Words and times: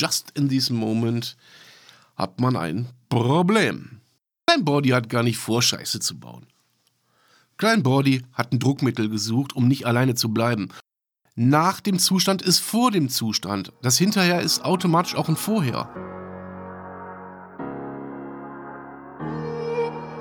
just 0.00 0.30
in 0.34 0.48
this 0.48 0.70
moment 0.70 1.36
hat 2.16 2.40
man 2.40 2.56
ein 2.56 2.88
Problem. 3.08 4.00
Klein 4.46 4.64
Body 4.64 4.90
hat 4.90 5.08
gar 5.08 5.22
nicht 5.22 5.38
vor, 5.38 5.62
Scheiße 5.62 6.00
zu 6.00 6.18
bauen. 6.18 6.46
Klein 7.58 7.82
Body 7.82 8.24
hat 8.32 8.52
ein 8.52 8.58
Druckmittel 8.58 9.10
gesucht, 9.10 9.54
um 9.54 9.68
nicht 9.68 9.86
alleine 9.86 10.14
zu 10.14 10.30
bleiben. 10.30 10.70
Nach 11.36 11.80
dem 11.80 11.98
Zustand 11.98 12.42
ist 12.42 12.58
vor 12.58 12.90
dem 12.90 13.08
Zustand. 13.08 13.72
Das 13.82 13.98
Hinterher 13.98 14.40
ist 14.40 14.64
automatisch 14.64 15.14
auch 15.14 15.28
ein 15.28 15.36
Vorher. 15.36 15.88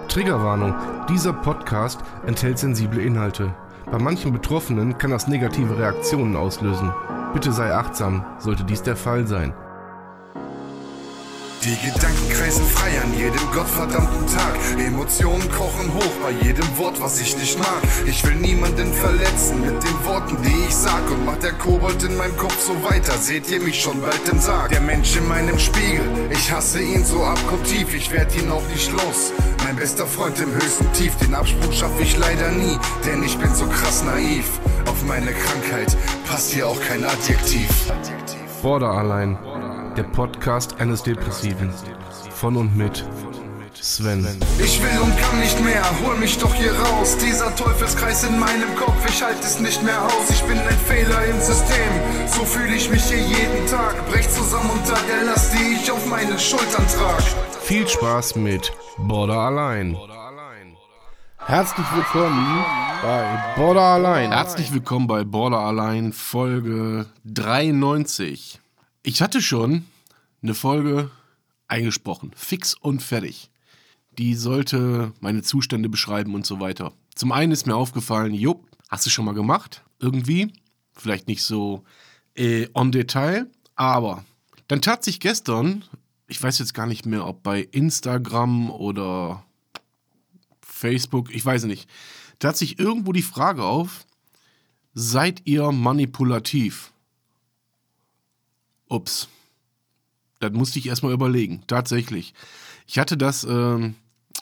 Triggerwarnung. 0.09 0.75
Dieser 1.07 1.33
Podcast 1.33 2.01
enthält 2.25 2.59
sensible 2.59 3.01
Inhalte. 3.01 3.55
Bei 3.91 3.99
manchen 3.99 4.33
Betroffenen 4.33 4.97
kann 4.97 5.11
das 5.11 5.27
negative 5.27 5.77
Reaktionen 5.77 6.35
auslösen. 6.35 6.91
Bitte 7.33 7.53
sei 7.53 7.73
achtsam, 7.73 8.25
sollte 8.39 8.63
dies 8.63 8.81
der 8.83 8.95
Fall 8.95 9.27
sein. 9.27 9.53
Die 11.63 11.75
Gedanken 11.75 12.29
kreisen 12.29 12.65
frei 12.65 13.01
an 13.01 13.13
jedem 13.17 13.51
gottverdammten 13.51 14.27
Tag. 14.27 14.55
Emotionen 14.79 15.51
kochen 15.51 15.93
hoch 15.93 16.15
bei 16.23 16.31
jedem 16.45 16.77
Wort, 16.77 17.01
was 17.01 17.19
ich 17.19 17.35
nicht 17.35 17.59
mag. 17.59 17.81
Ich 18.05 18.25
will 18.25 18.35
niemanden 18.35 18.93
verletzen 18.93 19.59
mit 19.59 19.83
den 19.83 20.05
Worten, 20.05 20.37
die 20.41 20.67
ich 20.69 20.73
sag. 20.75 21.11
Und 21.11 21.25
macht 21.25 21.43
der 21.43 21.51
Kobold 21.51 22.01
in 22.03 22.15
meinem 22.15 22.37
Kopf 22.37 22.57
so 22.61 22.73
weiter, 22.89 23.11
seht 23.17 23.51
ihr 23.51 23.59
mich 23.59 23.81
schon 23.81 23.99
bald 23.99 24.25
im 24.31 24.39
Sarg. 24.39 24.69
Der 24.69 24.79
Mensch 24.79 25.17
in 25.17 25.27
meinem 25.27 25.59
Spiegel, 25.59 26.07
ich 26.29 26.49
hasse 26.49 26.81
ihn 26.81 27.03
so 27.03 27.25
abgrundtief, 27.25 27.93
ich 27.93 28.09
werd 28.09 28.33
ihn 28.37 28.49
auch 28.49 28.67
nicht 28.69 28.89
los. 28.93 29.33
Mein 29.65 29.75
bester 29.75 30.07
Freund 30.07 30.39
im 30.39 30.53
höchsten 30.53 30.91
Tief, 30.93 31.13
den 31.17 31.35
Absprung 31.35 31.73
schaff 31.73 31.91
ich 31.99 32.17
leider 32.17 32.51
nie, 32.51 32.79
denn 33.05 33.21
ich 33.21 33.37
bin 33.37 33.53
so 33.53 33.65
krass 33.65 34.01
naiv. 34.05 34.45
Auf 34.85 35.03
meine 35.03 35.33
Krankheit 35.33 35.97
passt 36.25 36.53
hier 36.53 36.69
auch 36.69 36.79
kein 36.87 37.03
Adjektiv. 37.03 37.69
Border 38.61 38.91
allein. 38.91 39.37
Der 39.97 40.03
Podcast 40.03 40.79
eines 40.79 41.03
Depressiven. 41.03 41.73
Von 42.31 42.55
und 42.57 42.75
mit 42.77 43.05
Sven. 43.73 44.27
Ich 44.63 44.81
will 44.81 44.99
und 45.01 45.17
kann 45.17 45.39
nicht 45.39 45.63
mehr, 45.63 45.83
hol 46.03 46.15
mich 46.17 46.37
doch 46.37 46.53
hier 46.53 46.73
raus. 46.73 47.17
Dieser 47.17 47.55
Teufelskreis 47.55 48.23
in 48.23 48.37
meinem 48.39 48.75
Kopf, 48.75 48.95
ich 49.07 49.23
halte 49.23 49.41
es 49.41 49.59
nicht 49.59 49.81
mehr 49.83 50.01
aus. 50.03 50.29
Ich 50.29 50.41
bin 50.43 50.59
ein 50.59 50.77
Fehler 50.87 51.25
im 51.25 51.39
System, 51.39 51.91
so 52.27 52.45
fühle 52.45 52.75
ich 52.75 52.89
mich 52.89 53.03
hier 53.03 53.19
jeden 53.19 53.67
Tag. 53.67 53.95
Brech 54.09 54.29
zusammen 54.29 54.69
unter 54.69 54.97
der 55.07 55.25
Last, 55.25 55.53
die 55.53 55.75
ich 55.81 55.91
auf 55.91 56.05
meinen 56.07 56.37
Schultern 56.37 56.85
trage. 56.87 57.23
Viel 57.61 57.87
Spaß 57.87 58.35
mit 58.35 58.71
Border 58.97 59.37
Allein. 59.39 59.97
Herzlich 61.37 61.87
willkommen 61.95 62.63
bei 63.01 63.53
Border 63.55 63.81
Allein. 63.81 64.31
Herzlich 64.31 64.73
willkommen 64.73 65.07
bei 65.07 65.23
Border 65.23 65.59
Allein 65.59 66.13
Folge 66.13 67.07
93. 67.25 68.59
Ich 69.03 69.21
hatte 69.21 69.41
schon 69.41 69.85
eine 70.41 70.53
Folge 70.53 71.09
eingesprochen, 71.67 72.31
fix 72.35 72.73
und 72.73 73.01
fertig. 73.01 73.49
Die 74.17 74.35
sollte 74.35 75.13
meine 75.21 75.41
Zustände 75.41 75.87
beschreiben 75.87 76.35
und 76.35 76.45
so 76.45 76.59
weiter. 76.59 76.91
Zum 77.15 77.31
einen 77.31 77.53
ist 77.53 77.65
mir 77.65 77.75
aufgefallen, 77.75 78.33
jo, 78.33 78.63
hast 78.89 79.05
du 79.05 79.09
schon 79.09 79.25
mal 79.25 79.33
gemacht? 79.33 79.83
Irgendwie. 79.99 80.51
Vielleicht 80.93 81.27
nicht 81.27 81.43
so 81.43 81.83
äh, 82.35 82.67
on 82.73 82.91
Detail, 82.91 83.47
aber 83.75 84.25
dann 84.67 84.81
tat 84.81 85.05
sich 85.05 85.21
gestern, 85.21 85.85
ich 86.27 86.41
weiß 86.41 86.59
jetzt 86.59 86.73
gar 86.73 86.85
nicht 86.85 87.05
mehr, 87.05 87.25
ob 87.25 87.41
bei 87.41 87.61
Instagram 87.61 88.69
oder 88.69 89.45
Facebook, 90.61 91.33
ich 91.33 91.45
weiß 91.45 91.63
nicht, 91.63 91.89
tat 92.39 92.57
sich 92.57 92.79
irgendwo 92.79 93.13
die 93.13 93.21
Frage 93.21 93.63
auf, 93.63 94.05
seid 94.93 95.41
ihr 95.45 95.71
manipulativ? 95.71 96.91
Ups. 98.89 99.29
Das 100.39 100.51
musste 100.51 100.79
ich 100.79 100.87
erstmal 100.87 101.13
überlegen, 101.13 101.63
tatsächlich. 101.67 102.33
Ich 102.87 102.97
hatte 102.97 103.17
das 103.17 103.43
äh, 103.43 103.93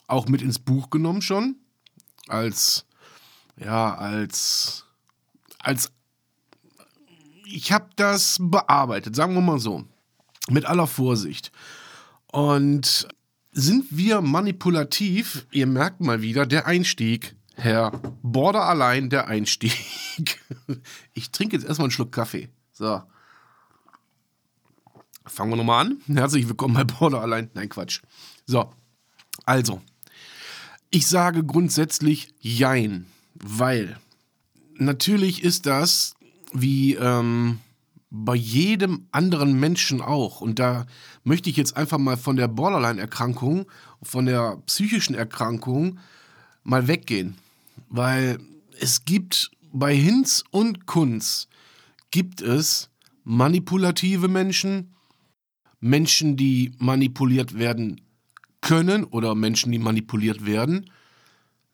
auch 0.07 0.27
mit 0.27 0.41
ins 0.41 0.59
Buch 0.59 0.89
genommen 0.89 1.21
schon, 1.21 1.57
als, 2.27 2.85
ja, 3.57 3.95
als, 3.95 4.85
als, 5.59 5.91
ich 7.45 7.71
habe 7.71 7.89
das 7.95 8.37
bearbeitet, 8.39 9.15
sagen 9.15 9.33
wir 9.33 9.41
mal 9.41 9.59
so, 9.59 9.85
mit 10.49 10.65
aller 10.65 10.87
Vorsicht. 10.87 11.51
Und 12.31 13.07
sind 13.51 13.85
wir 13.89 14.21
manipulativ? 14.21 15.47
Ihr 15.51 15.65
merkt 15.65 15.99
mal 15.99 16.21
wieder, 16.21 16.45
der 16.45 16.67
Einstieg. 16.67 17.35
Herr 17.55 17.91
Border 18.21 18.65
allein, 18.65 19.09
der 19.09 19.27
Einstieg. 19.27 19.73
Ich 21.13 21.29
trinke 21.29 21.55
jetzt 21.55 21.67
erstmal 21.67 21.85
einen 21.85 21.91
Schluck 21.91 22.11
Kaffee. 22.11 22.49
So. 22.73 23.03
Fangen 25.27 25.51
wir 25.51 25.57
nochmal 25.57 25.85
an. 25.85 26.01
Herzlich 26.07 26.47
willkommen 26.47 26.73
bei 26.73 26.83
Border 26.83 27.21
allein. 27.21 27.49
Nein, 27.53 27.69
Quatsch. 27.69 28.01
So. 28.45 28.71
Also. 29.45 29.81
Ich 30.89 31.07
sage 31.07 31.43
grundsätzlich 31.43 32.33
Jein, 32.39 33.07
weil 33.35 33.99
natürlich 34.75 35.43
ist 35.43 35.65
das 35.65 36.15
wie 36.53 36.95
ähm, 36.95 37.59
bei 38.09 38.35
jedem 38.35 39.07
anderen 39.11 39.59
Menschen 39.59 40.01
auch. 40.01 40.39
Und 40.39 40.59
da 40.59 40.87
möchte 41.25 41.49
ich 41.49 41.57
jetzt 41.57 41.75
einfach 41.75 41.97
mal 41.97 42.15
von 42.15 42.37
der 42.37 42.47
Borderline-Erkrankung, 42.47 43.69
von 44.01 44.25
der 44.25 44.57
psychischen 44.65 45.13
Erkrankung 45.13 45.99
mal 46.63 46.87
weggehen. 46.87 47.37
Weil 47.89 48.37
es 48.79 49.03
gibt 49.03 49.51
bei 49.73 49.93
Hinz 49.93 50.45
und 50.51 50.85
Kunz 50.85 51.49
gibt 52.11 52.41
es 52.41 52.89
manipulative 53.25 54.29
Menschen, 54.29 54.93
Menschen, 55.79 56.37
die 56.37 56.71
manipuliert 56.77 57.57
werden 57.57 58.01
können 58.61 59.03
oder 59.03 59.35
Menschen, 59.35 59.71
die 59.71 59.79
manipuliert 59.79 60.45
werden. 60.45 60.89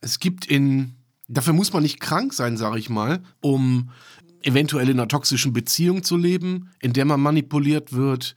Es 0.02 0.20
gibt 0.20 0.46
in, 0.46 0.96
dafür 1.28 1.54
muss 1.54 1.74
man 1.74 1.84
nicht 1.84 2.00
krank 2.00 2.34
sein, 2.34 2.58
sage 2.58 2.80
ich 2.80 2.90
mal, 2.90 3.24
um 3.42 3.90
eventuell 4.42 4.90
in 4.90 5.00
einer 5.00 5.08
toxischen 5.08 5.54
Beziehung 5.54 6.04
zu 6.04 6.18
leben, 6.18 6.70
in 6.82 6.94
der 6.94 7.06
man 7.06 7.22
manipuliert 7.22 7.94
wird, 7.94 8.36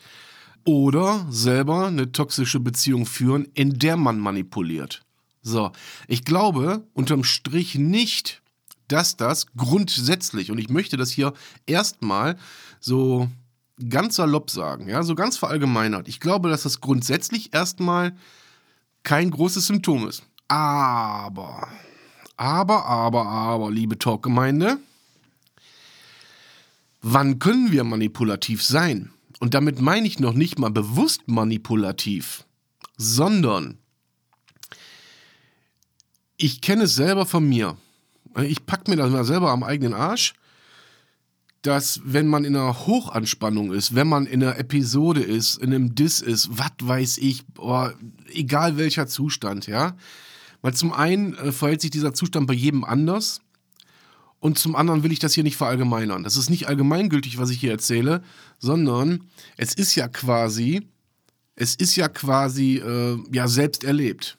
oder 0.64 1.26
selber 1.30 1.86
eine 1.86 2.10
toxische 2.10 2.58
Beziehung 2.60 3.06
führen, 3.06 3.46
in 3.54 3.78
der 3.78 3.96
man 3.96 4.18
manipuliert. 4.18 5.02
So, 5.40 5.70
ich 6.08 6.24
glaube 6.24 6.84
unterm 6.92 7.22
Strich 7.22 7.76
nicht, 7.76 8.42
dass 8.88 9.16
das 9.16 9.46
grundsätzlich, 9.56 10.50
und 10.50 10.58
ich 10.58 10.68
möchte 10.68 10.96
das 10.96 11.10
hier 11.10 11.32
erstmal 11.66 12.36
so 12.80 13.28
ganz 13.88 14.16
salopp 14.16 14.50
sagen, 14.50 14.88
ja, 14.88 15.02
so 15.02 15.14
ganz 15.14 15.36
verallgemeinert. 15.36 16.08
Ich 16.08 16.20
glaube, 16.20 16.48
dass 16.48 16.62
das 16.62 16.80
grundsätzlich 16.80 17.52
erstmal 17.52 18.16
kein 19.02 19.30
großes 19.30 19.66
Symptom 19.66 20.08
ist. 20.08 20.22
Aber, 20.48 21.68
aber, 22.36 22.84
aber, 22.86 23.26
aber, 23.26 23.70
liebe 23.70 23.98
Talkgemeinde, 23.98 24.78
wann 27.02 27.38
können 27.38 27.72
wir 27.72 27.84
manipulativ 27.84 28.62
sein? 28.62 29.10
Und 29.38 29.54
damit 29.54 29.80
meine 29.80 30.06
ich 30.06 30.18
noch 30.18 30.32
nicht 30.32 30.58
mal 30.58 30.70
bewusst 30.70 31.28
manipulativ, 31.28 32.44
sondern 32.96 33.78
ich 36.38 36.60
kenne 36.60 36.84
es 36.84 36.94
selber 36.94 37.26
von 37.26 37.46
mir. 37.46 37.76
Ich 38.42 38.66
packe 38.66 38.90
mir 38.90 38.96
das 38.96 39.10
mal 39.10 39.24
selber 39.24 39.50
am 39.50 39.62
eigenen 39.62 39.94
Arsch, 39.94 40.34
dass 41.66 42.00
wenn 42.04 42.28
man 42.28 42.44
in 42.44 42.54
einer 42.54 42.86
Hochanspannung 42.86 43.72
ist, 43.72 43.94
wenn 43.94 44.06
man 44.06 44.26
in 44.26 44.42
einer 44.42 44.58
Episode 44.58 45.20
ist, 45.20 45.58
in 45.58 45.74
einem 45.74 45.94
Diss 45.94 46.20
ist, 46.20 46.48
was 46.52 46.70
weiß 46.80 47.18
ich, 47.18 47.44
boah, 47.46 47.92
egal 48.32 48.76
welcher 48.76 49.06
Zustand, 49.06 49.66
ja. 49.66 49.96
Weil 50.62 50.74
zum 50.74 50.92
einen 50.92 51.34
äh, 51.34 51.52
verhält 51.52 51.80
sich 51.80 51.90
dieser 51.90 52.14
Zustand 52.14 52.46
bei 52.46 52.54
jedem 52.54 52.84
anders 52.84 53.40
und 54.38 54.58
zum 54.58 54.76
anderen 54.76 55.02
will 55.02 55.12
ich 55.12 55.18
das 55.18 55.34
hier 55.34 55.42
nicht 55.42 55.56
verallgemeinern. 55.56 56.22
Das 56.22 56.36
ist 56.36 56.50
nicht 56.50 56.68
allgemeingültig, 56.68 57.38
was 57.38 57.50
ich 57.50 57.58
hier 57.58 57.72
erzähle, 57.72 58.22
sondern 58.58 59.24
es 59.56 59.74
ist 59.74 59.94
ja 59.94 60.08
quasi, 60.08 60.86
es 61.56 61.74
ist 61.74 61.96
ja 61.96 62.08
quasi, 62.08 62.76
äh, 62.76 63.18
ja, 63.32 63.48
selbst 63.48 63.82
erlebt. 63.82 64.38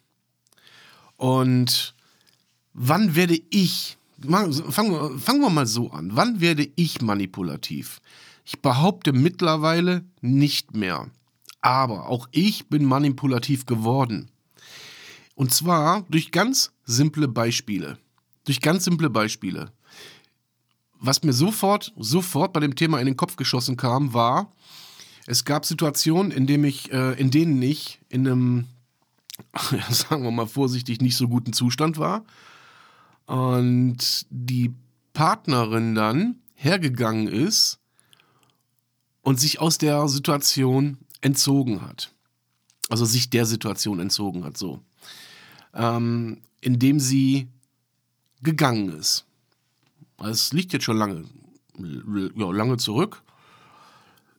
Und 1.17 1.93
wann 2.73 3.15
werde 3.15 3.39
ich, 3.49 3.96
fangen 4.21 4.91
wir, 4.91 5.19
fangen 5.19 5.41
wir 5.41 5.49
mal 5.49 5.65
so 5.65 5.91
an, 5.91 6.11
wann 6.13 6.41
werde 6.41 6.69
ich 6.75 7.01
manipulativ? 7.01 7.99
Ich 8.45 8.61
behaupte 8.61 9.13
mittlerweile 9.13 10.05
nicht 10.21 10.75
mehr. 10.75 11.09
Aber 11.61 12.07
auch 12.07 12.27
ich 12.31 12.67
bin 12.67 12.85
manipulativ 12.85 13.65
geworden. 13.65 14.29
Und 15.35 15.53
zwar 15.53 16.05
durch 16.09 16.31
ganz 16.31 16.71
simple 16.85 17.27
Beispiele. 17.27 17.97
Durch 18.45 18.61
ganz 18.61 18.85
simple 18.85 19.09
Beispiele 19.09 19.71
was 20.99 21.23
mir 21.23 21.33
sofort, 21.33 21.93
sofort 21.97 22.53
bei 22.53 22.59
dem 22.59 22.75
Thema 22.75 22.99
in 22.99 23.05
den 23.05 23.17
Kopf 23.17 23.35
geschossen 23.35 23.77
kam, 23.77 24.13
war, 24.13 24.51
es 25.25 25.45
gab 25.45 25.65
Situationen, 25.65 26.31
in, 26.31 26.47
dem 26.47 26.63
ich, 26.63 26.91
äh, 26.91 27.13
in 27.19 27.31
denen 27.31 27.61
ich 27.61 27.99
in 28.09 28.27
einem, 28.27 28.65
sagen 29.89 30.23
wir 30.23 30.31
mal 30.31 30.47
vorsichtig, 30.47 31.01
nicht 31.01 31.17
so 31.17 31.27
guten 31.27 31.53
Zustand 31.53 31.97
war. 31.97 32.23
Und 33.27 34.25
die 34.29 34.73
Partnerin 35.13 35.93
dann 35.95 36.37
hergegangen 36.55 37.27
ist 37.27 37.79
und 39.21 39.39
sich 39.39 39.59
aus 39.59 39.77
der 39.77 40.07
Situation 40.07 40.97
entzogen 41.21 41.81
hat. 41.81 42.13
Also 42.89 43.05
sich 43.05 43.29
der 43.29 43.45
Situation 43.45 43.99
entzogen 43.99 44.43
hat, 44.43 44.57
so. 44.57 44.81
Ähm, 45.73 46.41
indem 46.61 46.99
sie 46.99 47.47
gegangen 48.41 48.89
ist. 48.97 49.25
Es 50.19 50.53
liegt 50.53 50.73
jetzt 50.73 50.85
schon 50.85 50.97
lange, 50.97 51.25
ja, 52.35 52.51
lange 52.51 52.77
zurück. 52.77 53.21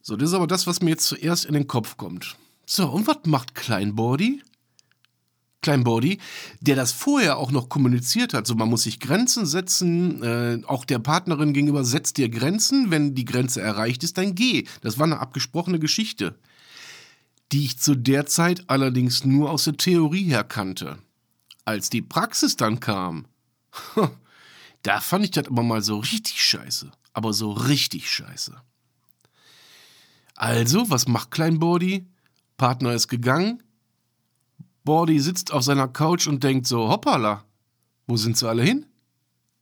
So, 0.01 0.15
das 0.15 0.29
ist 0.29 0.35
aber 0.35 0.47
das, 0.47 0.65
was 0.65 0.81
mir 0.81 0.89
jetzt 0.89 1.05
zuerst 1.07 1.45
in 1.45 1.53
den 1.53 1.67
Kopf 1.67 1.95
kommt. 1.95 2.35
So, 2.65 2.89
und 2.89 3.07
was 3.07 3.19
macht 3.25 3.55
Kleinbody? 3.55 4.41
Kleinbody, 5.61 6.19
der 6.61 6.75
das 6.75 6.91
vorher 6.91 7.37
auch 7.37 7.51
noch 7.51 7.67
kommuniziert 7.67 8.33
hat. 8.33 8.47
So, 8.47 8.55
man 8.55 8.69
muss 8.69 8.83
sich 8.83 8.99
Grenzen 8.99 9.45
setzen, 9.45 10.23
äh, 10.23 10.61
auch 10.65 10.85
der 10.85 10.99
Partnerin 10.99 11.53
gegenüber 11.53 11.83
setzt 11.83 12.17
dir 12.17 12.29
Grenzen. 12.29 12.91
Wenn 12.91 13.13
die 13.15 13.25
Grenze 13.25 13.61
erreicht 13.61 14.03
ist, 14.03 14.17
dann 14.17 14.35
geh. 14.35 14.65
Das 14.81 14.97
war 14.97 15.05
eine 15.05 15.19
abgesprochene 15.19 15.79
Geschichte, 15.79 16.39
die 17.51 17.65
ich 17.65 17.79
zu 17.79 17.95
der 17.95 18.25
Zeit 18.25 18.63
allerdings 18.67 19.25
nur 19.25 19.51
aus 19.51 19.65
der 19.65 19.77
Theorie 19.77 20.23
her 20.23 20.43
kannte. 20.43 20.99
Als 21.65 21.89
die 21.89 22.01
Praxis 22.01 22.55
dann 22.55 22.79
kam, 22.79 23.25
da 24.83 25.01
fand 25.01 25.25
ich 25.25 25.31
das 25.31 25.47
aber 25.47 25.63
mal 25.63 25.81
so 25.81 25.97
richtig 25.97 26.41
scheiße. 26.41 26.91
Aber 27.13 27.33
so 27.33 27.51
richtig 27.51 28.09
scheiße. 28.09 28.55
Also, 30.35 30.89
was 30.89 31.07
macht 31.07 31.31
Kleinbody? 31.31 32.07
Partner 32.55 32.93
ist 32.93 33.07
gegangen, 33.07 33.61
Bordy 34.89 35.19
sitzt 35.19 35.53
auf 35.53 35.61
seiner 35.61 35.87
Couch 35.87 36.25
und 36.25 36.43
denkt 36.43 36.65
so, 36.65 36.89
hoppala, 36.89 37.45
wo 38.07 38.17
sind 38.17 38.35
sie 38.35 38.49
alle 38.49 38.63
hin? 38.63 38.87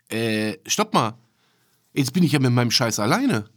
Äh, 0.07 0.55
stopp 0.65 0.93
mal. 0.93 1.17
Jetzt 1.91 2.13
bin 2.13 2.23
ich 2.23 2.31
ja 2.31 2.39
mit 2.39 2.53
meinem 2.53 2.71
Scheiß 2.71 2.97
alleine. 2.99 3.49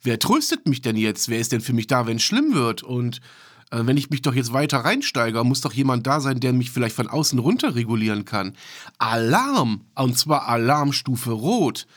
Wer 0.00 0.20
tröstet 0.20 0.68
mich 0.68 0.80
denn 0.80 0.96
jetzt? 0.96 1.28
Wer 1.28 1.40
ist 1.40 1.50
denn 1.50 1.60
für 1.60 1.72
mich 1.72 1.88
da, 1.88 2.06
wenn 2.06 2.18
es 2.18 2.22
schlimm 2.22 2.54
wird? 2.54 2.84
Und 2.84 3.20
äh, 3.72 3.80
wenn 3.84 3.96
ich 3.96 4.10
mich 4.10 4.22
doch 4.22 4.32
jetzt 4.32 4.52
weiter 4.52 4.78
reinsteige, 4.78 5.42
muss 5.42 5.60
doch 5.60 5.72
jemand 5.72 6.06
da 6.06 6.20
sein, 6.20 6.38
der 6.38 6.52
mich 6.52 6.70
vielleicht 6.70 6.94
von 6.94 7.08
außen 7.08 7.40
runter 7.40 7.74
regulieren 7.74 8.24
kann. 8.24 8.56
Alarm! 8.98 9.80
Und 9.96 10.16
zwar 10.16 10.46
Alarmstufe 10.46 11.32
Rot. 11.32 11.88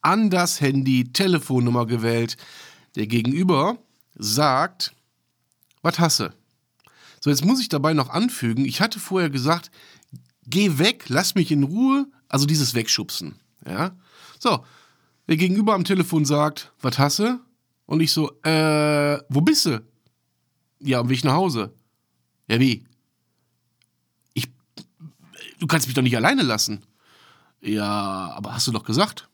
An 0.00 0.30
das 0.30 0.62
Handy, 0.62 1.12
Telefonnummer 1.12 1.84
gewählt. 1.84 2.38
Der 2.94 3.06
Gegenüber 3.06 3.76
sagt, 4.14 4.94
was 5.82 5.98
hasse? 5.98 6.32
So, 7.26 7.30
jetzt 7.30 7.44
muss 7.44 7.60
ich 7.60 7.68
dabei 7.68 7.92
noch 7.92 8.10
anfügen, 8.10 8.64
ich 8.64 8.80
hatte 8.80 9.00
vorher 9.00 9.30
gesagt, 9.30 9.72
geh 10.46 10.78
weg, 10.78 11.06
lass 11.08 11.34
mich 11.34 11.50
in 11.50 11.64
Ruhe, 11.64 12.06
also 12.28 12.46
dieses 12.46 12.74
Wegschubsen. 12.74 13.34
Ja? 13.66 13.96
So, 14.38 14.64
der 15.26 15.36
Gegenüber 15.36 15.74
am 15.74 15.82
Telefon 15.82 16.24
sagt, 16.24 16.72
was 16.80 17.00
hasse? 17.00 17.40
Und 17.84 17.98
ich 17.98 18.12
so, 18.12 18.30
äh, 18.44 19.18
wo 19.28 19.40
bist 19.40 19.66
du? 19.66 19.84
Ja, 20.78 21.00
am 21.00 21.08
Weg 21.08 21.24
nach 21.24 21.32
Hause. 21.32 21.74
Ja, 22.46 22.60
wie? 22.60 22.84
Ich, 24.34 24.48
du 25.58 25.66
kannst 25.66 25.88
mich 25.88 25.96
doch 25.96 26.02
nicht 26.02 26.16
alleine 26.16 26.42
lassen. 26.42 26.84
Ja, 27.60 28.34
aber 28.36 28.54
hast 28.54 28.68
du 28.68 28.70
doch 28.70 28.84
gesagt 28.84 29.28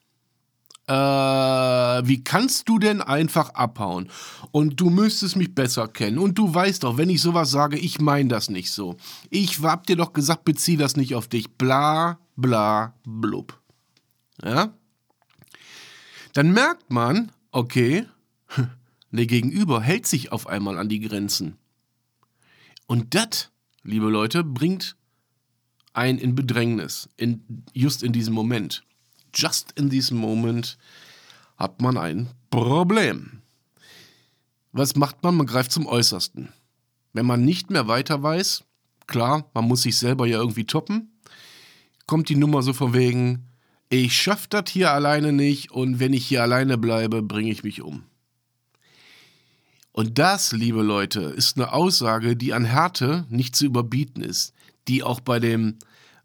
äh, 0.86 0.92
wie 0.92 2.24
kannst 2.24 2.68
du 2.68 2.78
denn 2.78 3.00
einfach 3.00 3.50
abhauen? 3.50 4.08
Und 4.50 4.80
du 4.80 4.90
müsstest 4.90 5.36
mich 5.36 5.54
besser 5.54 5.88
kennen. 5.88 6.18
Und 6.18 6.38
du 6.38 6.52
weißt 6.52 6.82
doch, 6.82 6.96
wenn 6.96 7.10
ich 7.10 7.22
sowas 7.22 7.50
sage, 7.50 7.78
ich 7.78 8.00
meine 8.00 8.28
das 8.28 8.48
nicht 8.50 8.72
so. 8.72 8.96
Ich 9.30 9.62
hab 9.62 9.86
dir 9.86 9.96
doch 9.96 10.12
gesagt, 10.12 10.44
bezieh 10.44 10.76
das 10.76 10.96
nicht 10.96 11.14
auf 11.14 11.28
dich. 11.28 11.50
Bla, 11.52 12.18
bla, 12.36 12.94
blub. 13.04 13.60
Ja? 14.42 14.72
Dann 16.32 16.52
merkt 16.52 16.90
man, 16.90 17.30
okay, 17.52 18.06
der 19.10 19.26
Gegenüber 19.26 19.80
hält 19.80 20.06
sich 20.06 20.32
auf 20.32 20.46
einmal 20.46 20.78
an 20.78 20.88
die 20.88 21.00
Grenzen. 21.00 21.56
Und 22.86 23.14
das, 23.14 23.50
liebe 23.84 24.08
Leute, 24.08 24.42
bringt 24.42 24.96
einen 25.92 26.18
in 26.18 26.34
Bedrängnis, 26.34 27.08
in, 27.16 27.64
just 27.72 28.02
in 28.02 28.12
diesem 28.12 28.34
Moment 28.34 28.82
just 29.34 29.72
in 29.72 29.90
diesem 29.90 30.18
Moment 30.18 30.78
hat 31.56 31.80
man 31.80 31.96
ein 31.96 32.28
Problem. 32.50 33.42
Was 34.72 34.96
macht 34.96 35.22
man? 35.22 35.36
Man 35.36 35.46
greift 35.46 35.72
zum 35.72 35.86
Äußersten. 35.86 36.48
Wenn 37.12 37.26
man 37.26 37.44
nicht 37.44 37.70
mehr 37.70 37.88
weiter 37.88 38.22
weiß, 38.22 38.64
klar, 39.06 39.50
man 39.54 39.66
muss 39.66 39.82
sich 39.82 39.98
selber 39.98 40.26
ja 40.26 40.38
irgendwie 40.38 40.64
toppen, 40.64 41.12
kommt 42.06 42.28
die 42.28 42.36
Nummer 42.36 42.62
so 42.62 42.72
von 42.72 42.94
wegen, 42.94 43.48
ich 43.90 44.16
schaff 44.16 44.46
das 44.46 44.70
hier 44.70 44.90
alleine 44.90 45.32
nicht 45.32 45.70
und 45.70 46.00
wenn 46.00 46.14
ich 46.14 46.26
hier 46.26 46.42
alleine 46.42 46.78
bleibe, 46.78 47.22
bringe 47.22 47.50
ich 47.50 47.62
mich 47.62 47.82
um. 47.82 48.04
Und 49.92 50.18
das, 50.18 50.52
liebe 50.52 50.82
Leute, 50.82 51.20
ist 51.20 51.58
eine 51.58 51.74
Aussage, 51.74 52.34
die 52.34 52.54
an 52.54 52.64
Härte 52.64 53.26
nicht 53.28 53.54
zu 53.54 53.66
überbieten 53.66 54.22
ist, 54.22 54.54
die 54.88 55.02
auch 55.02 55.20
bei 55.20 55.38
dem, 55.38 55.76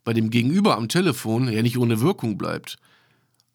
bei 0.05 0.13
dem 0.13 0.29
Gegenüber 0.29 0.77
am 0.77 0.87
Telefon 0.87 1.51
ja 1.51 1.61
nicht 1.61 1.77
ohne 1.77 1.99
Wirkung 1.99 2.37
bleibt. 2.37 2.77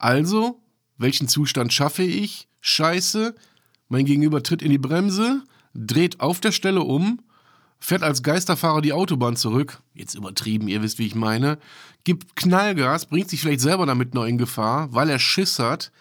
Also, 0.02 0.60
welchen 0.98 1.28
Zustand 1.28 1.72
schaffe 1.72 2.02
ich? 2.02 2.48
Scheiße, 2.60 3.36
mein 3.88 4.04
Gegenüber 4.04 4.42
tritt 4.42 4.60
in 4.60 4.70
die 4.70 4.78
Bremse, 4.78 5.44
dreht 5.74 6.20
auf 6.20 6.40
der 6.40 6.50
Stelle 6.50 6.80
um, 6.80 7.20
fährt 7.78 8.02
als 8.02 8.24
Geisterfahrer 8.24 8.80
die 8.80 8.92
Autobahn 8.92 9.36
zurück, 9.36 9.80
jetzt 9.94 10.16
übertrieben, 10.16 10.66
ihr 10.66 10.82
wisst, 10.82 10.98
wie 10.98 11.06
ich 11.06 11.14
meine, 11.14 11.56
gibt 12.02 12.34
Knallgas, 12.34 13.06
bringt 13.06 13.30
sich 13.30 13.40
vielleicht 13.40 13.60
selber 13.60 13.86
damit 13.86 14.12
noch 14.12 14.24
in 14.24 14.38
Gefahr, 14.38 14.92
weil 14.92 15.08
er 15.08 15.20
Schiss 15.20 15.60
hat, 15.60 15.92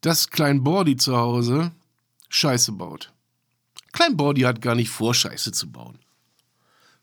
dass 0.00 0.30
Klein 0.30 0.64
Bordy 0.64 0.96
zu 0.96 1.16
Hause 1.16 1.72
Scheiße 2.30 2.72
baut. 2.72 3.12
Klein 3.92 4.16
Bordy 4.16 4.42
hat 4.42 4.62
gar 4.62 4.74
nicht 4.74 4.88
vor, 4.90 5.12
Scheiße 5.12 5.52
zu 5.52 5.70
bauen. 5.70 5.98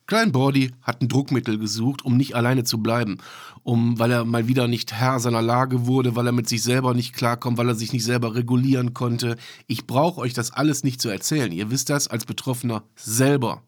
Klein 0.08 0.32
Bordy 0.32 0.72
hat 0.84 1.02
ein 1.02 1.08
Druckmittel 1.08 1.58
gesucht, 1.58 2.06
um 2.06 2.16
nicht 2.16 2.36
alleine 2.36 2.64
zu 2.64 2.78
bleiben, 2.78 3.18
um, 3.64 3.98
weil 3.98 4.12
er 4.12 4.24
mal 4.24 4.48
wieder 4.48 4.68
nicht 4.68 4.94
Herr 4.94 5.20
seiner 5.20 5.42
Lage 5.42 5.88
wurde, 5.88 6.16
weil 6.16 6.28
er 6.28 6.32
mit 6.32 6.48
sich 6.48 6.62
selber 6.62 6.94
nicht 6.94 7.14
klarkommt, 7.14 7.58
weil 7.58 7.70
er 7.70 7.76
sich 7.76 7.92
nicht 7.92 8.04
selber 8.04 8.36
regulieren 8.36 8.94
konnte. 8.94 9.36
Ich 9.66 9.88
brauche 9.88 10.22
euch 10.22 10.34
das 10.34 10.52
alles 10.52 10.84
nicht 10.84 11.02
zu 11.02 11.10
erzählen. 11.10 11.52
Ihr 11.52 11.72
wisst 11.72 11.90
das 11.90 12.08
als 12.08 12.26
Betroffener 12.26 12.84
selber. 12.96 13.64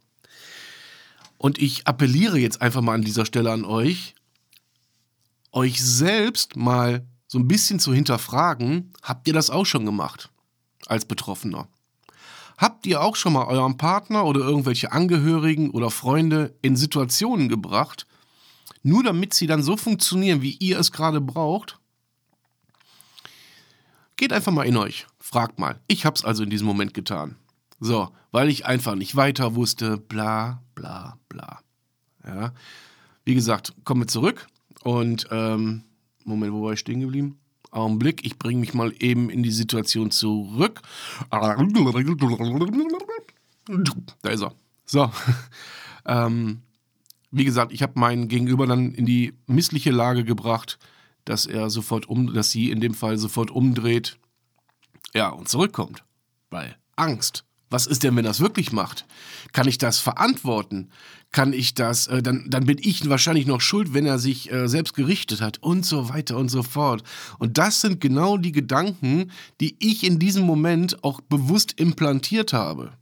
Und 1.39 1.60
ich 1.60 1.88
appelliere 1.88 2.38
jetzt 2.38 2.62
einfach 2.62 2.81
mal 2.81 2.94
an 2.94 3.04
dieser 3.04 3.25
Stelle 3.25 3.51
an 3.51 3.66
euch, 3.66 4.13
euch 5.51 5.83
selbst 5.83 6.56
mal 6.56 7.07
so 7.28 7.40
ein 7.40 7.48
bisschen 7.48 7.80
zu 7.80 7.94
hinterfragen, 7.94 8.94
habt 9.01 9.28
ihr 9.28 9.33
das 9.33 9.50
auch 9.50 9.66
schon 9.66 9.86
gemacht 9.86 10.30
als 10.86 11.06
Betroffener? 11.06 11.68
Habt 12.57 12.88
ihr 12.88 13.01
auch 13.01 13.15
schon 13.15 13.33
mal 13.33 13.45
euren 13.45 13.77
Partner 13.77 14.25
oder 14.25 14.39
irgendwelche 14.42 14.92
Angehörigen 14.92 15.69
oder 15.69 15.92
Freunde 15.92 16.56
in 16.64 16.76
Situationen 16.76 17.49
gebracht, 17.49 18.07
nur 18.81 19.04
damit 19.04 19.33
sie 19.35 19.45
dann 19.45 19.61
so 19.61 19.78
funktionieren, 19.78 20.42
wie 20.42 20.57
ihr 20.59 20.80
es 20.80 20.92
gerade 20.92 21.21
braucht? 21.21 21.80
Geht 24.16 24.33
einfach 24.33 24.52
mal 24.52 24.66
in 24.66 24.78
euch, 24.78 25.06
fragt 25.19 25.59
mal. 25.59 25.80
Ich 25.87 26.06
hab's 26.06 26.26
also 26.26 26.44
in 26.44 26.49
diesem 26.49 26.66
Moment 26.66 26.95
getan. 26.95 27.35
So, 27.80 28.09
weil 28.31 28.49
ich 28.49 28.66
einfach 28.66 28.95
nicht 28.95 29.16
weiter 29.16 29.54
wusste, 29.54 29.97
bla 29.97 30.64
bla 30.73 31.19
bla. 31.30 31.59
Ja. 32.26 32.54
Wie 33.23 33.35
gesagt, 33.35 33.73
kommen 33.83 34.02
wir 34.02 34.07
zurück 34.07 34.47
und 34.83 35.28
ähm, 35.30 35.83
Moment, 36.23 36.54
wo 36.54 36.64
war 36.64 36.73
ich 36.73 36.80
stehen 36.80 37.02
geblieben? 37.02 37.37
Augenblick, 37.78 38.26
ich 38.26 38.38
bringe 38.38 38.60
mich 38.60 38.74
mal 38.74 38.94
eben 39.00 39.30
in 39.30 39.44
die 39.44 39.52
Situation 39.52 40.12
zurück. 40.12 40.81
Da 44.22 44.30
ist 44.30 44.42
er. 44.42 44.54
So. 44.86 45.12
ähm, 46.06 46.62
wie 47.31 47.46
gesagt, 47.46 47.72
ich 47.72 47.84
habe 47.84 48.00
meinen 48.00 48.28
Gegenüber 48.28 48.68
dann 48.68 48.94
in 48.94 49.06
die 49.06 49.34
missliche 49.46 49.92
Lage 49.92 50.24
gebracht, 50.24 50.80
dass 51.26 51.46
er 51.46 51.69
sofort 51.69 52.07
um, 52.07 52.34
dass 52.34 52.52
sie 52.52 52.72
in 52.72 52.80
dem 52.80 52.94
Fall 52.94 53.18
sofort 53.18 53.52
umdreht, 53.52 54.18
ja, 55.14 55.30
und 55.30 55.50
zurückkommt. 55.50 56.04
Weil 56.50 56.76
Angst. 56.96 57.44
Was 57.69 57.86
ist 57.86 58.04
denn, 58.04 58.16
wenn 58.16 58.26
er 58.26 58.31
es 58.31 58.40
wirklich 58.40 58.71
macht? 58.71 59.06
Kann 59.52 59.68
ich 59.68 59.78
das 59.78 60.00
verantworten? 60.00 60.90
Kann 61.31 61.52
ich 61.52 61.74
das, 61.74 62.07
äh, 62.07 62.24
dann, 62.24 62.45
dann 62.50 62.66
bin 62.66 62.78
ich 62.80 63.07
wahrscheinlich 63.09 63.45
noch 63.45 63.59
schuld, 63.59 63.94
wenn 63.94 64.06
er 64.06 64.19
sich 64.19 64.52
äh, 64.52 64.69
selbst 64.69 64.94
gerichtet 64.94 65.42
hat 65.42 65.62
und 65.62 65.86
so 65.86 66.07
weiter 66.09 66.38
und 66.38 66.50
so 66.50 66.64
fort. 66.64 67.04
Und 67.40 67.57
das 67.57 67.81
sind 67.81 68.00
genau 68.00 68.38
die 68.38 68.54
Gedanken, 68.54 69.31
die 69.59 69.76
ich 69.80 70.06
in 70.06 70.19
diesem 70.19 70.45
Moment 70.45 71.04
auch 71.04 71.19
bewusst 71.19 71.74
implantiert 71.78 72.54
habe. 72.54 72.94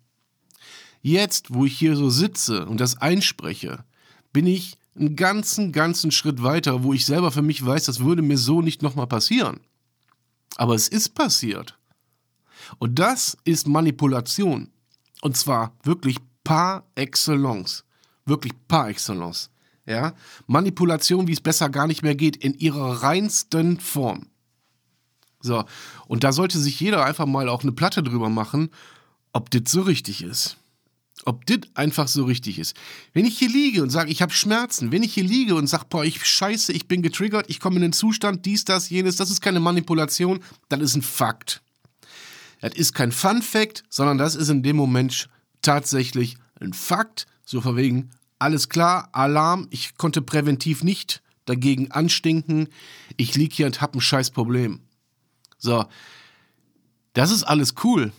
Jetzt, 1.01 1.53
wo 1.53 1.65
ich 1.65 1.77
hier 1.77 1.95
so 1.95 2.09
sitze 2.09 2.65
und 2.65 2.79
das 2.79 2.99
einspreche, 2.99 3.85
bin 4.33 4.47
ich 4.47 4.77
einen 4.95 5.15
ganzen, 5.15 5.71
ganzen 5.71 6.09
Schritt 6.09 6.41
weiter, 6.41 6.83
wo 6.83 6.93
ich 6.93 7.05
selber 7.05 7.31
für 7.31 7.43
mich 7.43 7.63
weiß, 7.63 7.85
das 7.85 7.99
würde 7.99 8.23
mir 8.23 8.39
so 8.39 8.61
nicht 8.61 8.81
nochmal 8.81 9.07
passieren. 9.07 9.59
Aber 10.55 10.73
es 10.73 10.87
ist 10.87 11.09
passiert. 11.13 11.77
Und 12.79 12.99
das 12.99 13.37
ist 13.43 13.67
Manipulation. 13.67 14.71
Und 15.21 15.37
zwar 15.37 15.75
wirklich 15.83 16.17
par 16.43 16.85
excellence. 16.95 17.83
Wirklich 18.25 18.53
par 18.67 18.89
excellence. 18.89 19.49
Ja? 19.85 20.13
Manipulation, 20.47 21.27
wie 21.27 21.33
es 21.33 21.41
besser 21.41 21.69
gar 21.69 21.87
nicht 21.87 22.03
mehr 22.03 22.15
geht, 22.15 22.37
in 22.37 22.53
ihrer 22.55 23.03
reinsten 23.03 23.79
Form. 23.79 24.27
So, 25.41 25.63
und 26.07 26.23
da 26.23 26.31
sollte 26.31 26.57
sich 26.57 26.79
jeder 26.79 27.05
einfach 27.05 27.27
mal 27.27 27.49
auch 27.49 27.61
eine 27.61 27.71
Platte 27.71 28.01
drüber 28.01 28.29
machen, 28.29 28.69
ob 29.31 29.51
das 29.51 29.71
so 29.71 29.81
richtig 29.81 30.23
ist. 30.23 30.57
Ob 31.23 31.45
das 31.45 31.59
einfach 31.75 32.07
so 32.07 32.25
richtig 32.25 32.59
ist. 32.59 32.75
Wenn 33.13 33.25
ich 33.25 33.37
hier 33.37 33.49
liege 33.49 33.83
und 33.83 33.89
sage, 33.89 34.11
ich 34.11 34.21
habe 34.21 34.33
Schmerzen, 34.33 34.91
wenn 34.91 35.03
ich 35.03 35.13
hier 35.13 35.23
liege 35.23 35.55
und 35.55 35.67
sage, 35.67 35.85
boah, 35.89 36.03
ich 36.03 36.25
scheiße, 36.25 36.73
ich 36.73 36.87
bin 36.87 37.01
getriggert, 37.01 37.45
ich 37.49 37.59
komme 37.59 37.77
in 37.77 37.83
den 37.83 37.93
Zustand, 37.93 38.45
dies, 38.45 38.65
das, 38.65 38.89
jenes, 38.89 39.15
das 39.15 39.29
ist 39.29 39.41
keine 39.41 39.59
Manipulation, 39.59 40.39
das 40.67 40.81
ist 40.81 40.95
ein 40.95 41.01
Fakt. 41.01 41.61
Das 42.61 42.73
ist 42.73 42.93
kein 42.93 43.11
Fun 43.11 43.41
Fact, 43.41 43.83
sondern 43.89 44.17
das 44.17 44.35
ist 44.35 44.49
in 44.49 44.63
dem 44.63 44.75
Moment 44.75 45.29
tatsächlich 45.61 46.37
ein 46.59 46.73
Fakt. 46.73 47.27
So 47.45 47.61
verwegen, 47.61 48.11
alles 48.39 48.69
klar, 48.69 49.09
Alarm, 49.11 49.67
ich 49.69 49.97
konnte 49.97 50.21
präventiv 50.21 50.83
nicht 50.83 51.21
dagegen 51.45 51.91
anstinken, 51.91 52.69
ich 53.17 53.35
liege 53.35 53.55
hier 53.55 53.65
und 53.67 53.81
habe 53.81 53.97
ein 53.97 54.01
scheiß 54.01 54.31
Problem. 54.31 54.79
So, 55.57 55.85
das 57.13 57.31
ist 57.31 57.43
alles 57.43 57.75
cool. 57.83 58.11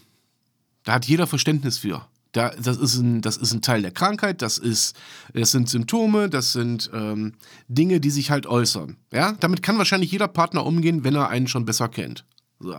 Da 0.85 0.95
hat 0.95 1.07
jeder 1.07 1.27
Verständnis 1.27 1.79
für. 1.79 2.07
Da, 2.33 2.51
das, 2.51 2.77
ist 2.77 2.97
ein, 2.97 3.23
das 3.23 3.37
ist 3.37 3.53
ein 3.53 3.63
Teil 3.63 3.83
der 3.83 3.91
Krankheit, 3.91 4.43
das, 4.43 4.59
ist, 4.59 4.95
das 5.33 5.53
sind 5.53 5.69
Symptome, 5.71 6.29
das 6.29 6.53
sind 6.53 6.91
ähm, 6.93 7.33
Dinge, 7.67 7.99
die 7.99 8.11
sich 8.11 8.31
halt 8.31 8.47
äußern. 8.47 8.97
Ja? 9.11 9.33
Damit 9.41 9.63
kann 9.63 9.79
wahrscheinlich 9.79 10.13
jeder 10.13 10.29
Partner 10.29 10.67
umgehen, 10.67 11.03
wenn 11.03 11.15
er 11.15 11.29
einen 11.29 11.49
schon 11.49 11.65
besser 11.65 11.89
kennt. 11.89 12.25
So. 12.61 12.77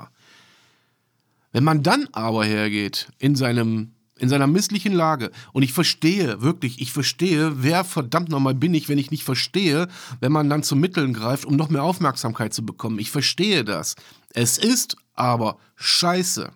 Wenn 1.58 1.64
man 1.64 1.82
dann 1.82 2.08
aber 2.12 2.46
hergeht 2.46 3.08
in 3.18 3.36
seinem 3.36 3.94
in 4.20 4.30
seiner 4.30 4.46
misslichen 4.46 4.94
Lage. 4.94 5.32
Und 5.54 5.64
ich 5.64 5.74
verstehe, 5.74 6.44
wirklich, 6.44 6.80
ich 6.80 6.92
verstehe, 6.92 7.64
wer 7.64 7.84
verdammt 7.84 8.30
nochmal 8.30 8.54
bin 8.54 8.76
ich, 8.76 8.90
wenn 8.90 9.00
ich 9.00 9.10
nicht 9.10 9.24
verstehe, 9.24 9.88
wenn 10.20 10.32
man 10.32 10.52
dann 10.52 10.62
zu 10.62 10.76
Mitteln 10.76 11.14
greift, 11.14 11.46
um 11.46 11.56
noch 11.56 11.70
mehr 11.70 11.82
Aufmerksamkeit 11.82 12.54
zu 12.54 12.64
bekommen. 12.64 13.00
Ich 13.00 13.10
verstehe 13.10 13.66
das. 13.66 13.96
Es 14.36 14.60
ist 14.60 14.98
aber 15.16 15.58
scheiße. 15.78 16.52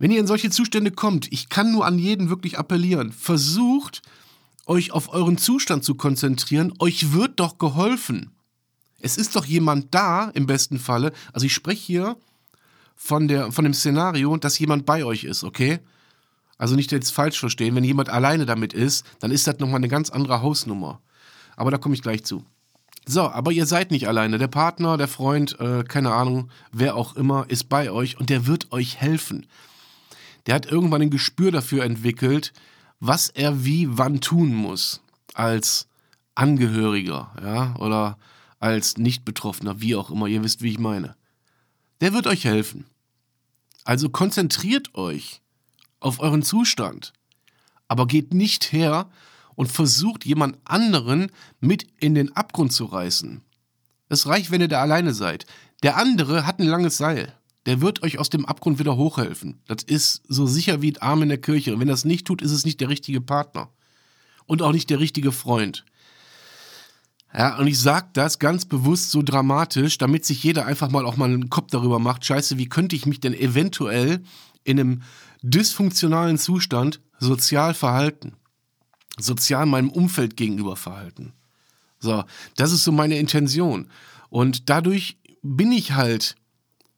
Wenn 0.00 0.10
ihr 0.10 0.18
in 0.18 0.26
solche 0.26 0.50
Zustände 0.50 0.90
kommt, 0.90 1.32
ich 1.32 1.48
kann 1.48 1.70
nur 1.70 1.86
an 1.86 2.00
jeden 2.00 2.30
wirklich 2.30 2.58
appellieren, 2.58 3.12
versucht 3.12 4.02
euch 4.66 4.90
auf 4.90 5.12
euren 5.12 5.38
Zustand 5.38 5.84
zu 5.84 5.94
konzentrieren, 5.94 6.72
euch 6.80 7.12
wird 7.12 7.38
doch 7.38 7.58
geholfen. 7.58 8.32
Es 8.98 9.16
ist 9.16 9.36
doch 9.36 9.44
jemand 9.44 9.94
da, 9.94 10.30
im 10.34 10.46
besten 10.46 10.80
Falle. 10.80 11.12
Also 11.32 11.46
ich 11.46 11.54
spreche 11.54 11.80
hier 11.80 12.16
von, 12.96 13.28
der, 13.28 13.52
von 13.52 13.64
dem 13.64 13.74
Szenario, 13.74 14.36
dass 14.36 14.58
jemand 14.58 14.86
bei 14.86 15.04
euch 15.04 15.24
ist, 15.24 15.44
okay? 15.44 15.80
Also 16.56 16.76
nicht 16.76 16.92
jetzt 16.92 17.10
falsch 17.10 17.38
verstehen, 17.38 17.74
wenn 17.74 17.84
jemand 17.84 18.08
alleine 18.08 18.46
damit 18.46 18.72
ist, 18.72 19.04
dann 19.20 19.30
ist 19.30 19.46
das 19.46 19.58
nochmal 19.58 19.76
eine 19.76 19.88
ganz 19.88 20.10
andere 20.10 20.42
Hausnummer. 20.42 21.00
Aber 21.56 21.70
da 21.70 21.78
komme 21.78 21.94
ich 21.94 22.02
gleich 22.02 22.24
zu. 22.24 22.44
So, 23.06 23.22
aber 23.22 23.52
ihr 23.52 23.66
seid 23.66 23.90
nicht 23.90 24.08
alleine. 24.08 24.38
Der 24.38 24.48
Partner, 24.48 24.96
der 24.96 25.08
Freund, 25.08 25.58
äh, 25.60 25.84
keine 25.84 26.12
Ahnung, 26.12 26.50
wer 26.72 26.96
auch 26.96 27.16
immer, 27.16 27.44
ist 27.48 27.68
bei 27.68 27.90
euch 27.90 28.18
und 28.18 28.30
der 28.30 28.46
wird 28.46 28.72
euch 28.72 28.96
helfen. 28.96 29.46
Der 30.46 30.54
hat 30.54 30.66
irgendwann 30.66 31.02
ein 31.02 31.10
Gespür 31.10 31.50
dafür 31.50 31.84
entwickelt, 31.84 32.52
was 33.00 33.28
er 33.28 33.64
wie 33.64 33.88
wann 33.90 34.20
tun 34.20 34.54
muss. 34.54 35.02
Als 35.34 35.88
Angehöriger, 36.34 37.32
ja, 37.42 37.74
oder 37.76 38.18
als 38.58 38.96
Nicht-Betroffener, 38.96 39.80
wie 39.80 39.96
auch 39.96 40.10
immer. 40.10 40.26
Ihr 40.26 40.42
wisst, 40.42 40.62
wie 40.62 40.70
ich 40.70 40.78
meine. 40.78 41.16
Der 42.00 42.12
wird 42.12 42.26
euch 42.26 42.44
helfen. 42.44 42.86
Also 43.84 44.08
konzentriert 44.08 44.94
euch 44.94 45.40
auf 46.00 46.20
euren 46.20 46.42
Zustand, 46.42 47.12
aber 47.88 48.06
geht 48.06 48.32
nicht 48.34 48.72
her 48.72 49.10
und 49.54 49.70
versucht 49.70 50.24
jemand 50.24 50.58
anderen 50.64 51.30
mit 51.60 51.86
in 52.00 52.14
den 52.14 52.34
Abgrund 52.36 52.72
zu 52.72 52.86
reißen. 52.86 53.42
Es 54.08 54.26
reicht, 54.26 54.50
wenn 54.50 54.60
ihr 54.60 54.68
da 54.68 54.80
alleine 54.80 55.14
seid. 55.14 55.46
Der 55.82 55.96
andere 55.96 56.46
hat 56.46 56.58
ein 56.58 56.66
langes 56.66 56.96
Seil. 56.96 57.34
Der 57.66 57.80
wird 57.80 58.02
euch 58.02 58.18
aus 58.18 58.28
dem 58.30 58.44
Abgrund 58.44 58.78
wieder 58.78 58.96
hochhelfen. 58.96 59.60
Das 59.66 59.82
ist 59.82 60.22
so 60.28 60.46
sicher 60.46 60.82
wie 60.82 60.92
ein 60.92 61.02
Arm 61.02 61.22
in 61.22 61.30
der 61.30 61.40
Kirche. 61.40 61.72
Und 61.72 61.80
wenn 61.80 61.88
das 61.88 62.04
nicht 62.04 62.26
tut, 62.26 62.42
ist 62.42 62.52
es 62.52 62.64
nicht 62.64 62.80
der 62.80 62.90
richtige 62.90 63.20
Partner. 63.20 63.70
Und 64.46 64.60
auch 64.60 64.72
nicht 64.72 64.90
der 64.90 65.00
richtige 65.00 65.32
Freund. 65.32 65.84
Ja, 67.36 67.58
und 67.58 67.66
ich 67.66 67.80
sage 67.80 68.08
das 68.12 68.38
ganz 68.38 68.64
bewusst 68.64 69.10
so 69.10 69.22
dramatisch, 69.22 69.98
damit 69.98 70.24
sich 70.24 70.42
jeder 70.44 70.66
einfach 70.66 70.90
mal 70.90 71.04
auch 71.04 71.16
mal 71.16 71.28
einen 71.28 71.50
Kopf 71.50 71.68
darüber 71.70 71.98
macht, 71.98 72.24
scheiße, 72.24 72.58
wie 72.58 72.68
könnte 72.68 72.94
ich 72.94 73.06
mich 73.06 73.20
denn 73.20 73.34
eventuell 73.34 74.22
in 74.62 74.78
einem 74.78 75.02
dysfunktionalen 75.42 76.38
Zustand 76.38 77.00
sozial 77.18 77.74
verhalten? 77.74 78.34
Sozial 79.18 79.66
meinem 79.66 79.90
Umfeld 79.90 80.36
gegenüber 80.36 80.76
verhalten. 80.76 81.32
So, 81.98 82.24
das 82.56 82.72
ist 82.72 82.84
so 82.84 82.92
meine 82.92 83.18
Intention. 83.18 83.88
Und 84.28 84.68
dadurch 84.70 85.18
bin 85.42 85.72
ich 85.72 85.92
halt 85.92 86.36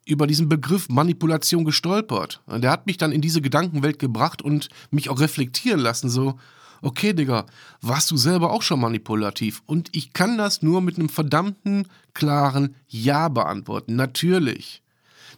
über 0.05 0.27
diesen 0.27 0.49
Begriff 0.49 0.89
Manipulation 0.89 1.65
gestolpert. 1.65 2.43
Der 2.47 2.71
hat 2.71 2.87
mich 2.87 2.97
dann 2.97 3.13
in 3.13 3.21
diese 3.21 3.41
Gedankenwelt 3.41 3.99
gebracht 3.99 4.43
und 4.43 4.69
mich 4.91 5.09
auch 5.11 5.19
reflektieren 5.21 5.81
lassen, 5.81 6.09
so, 6.09 6.39
okay, 6.87 7.13
Digga, 7.13 7.47
warst 7.81 8.13
du 8.13 8.17
selber 8.17 8.53
auch 8.53 8.63
schon 8.63 8.79
manipulativ? 8.79 9.61
Und 9.67 9.89
ich 9.93 10.13
kann 10.13 10.39
das 10.39 10.63
nur 10.63 10.81
mit 10.81 10.97
einem 10.97 11.09
verdammten, 11.09 11.89
klaren 12.15 12.77
Ja 12.87 13.29
beantworten. 13.29 13.97
Natürlich. 13.97 14.83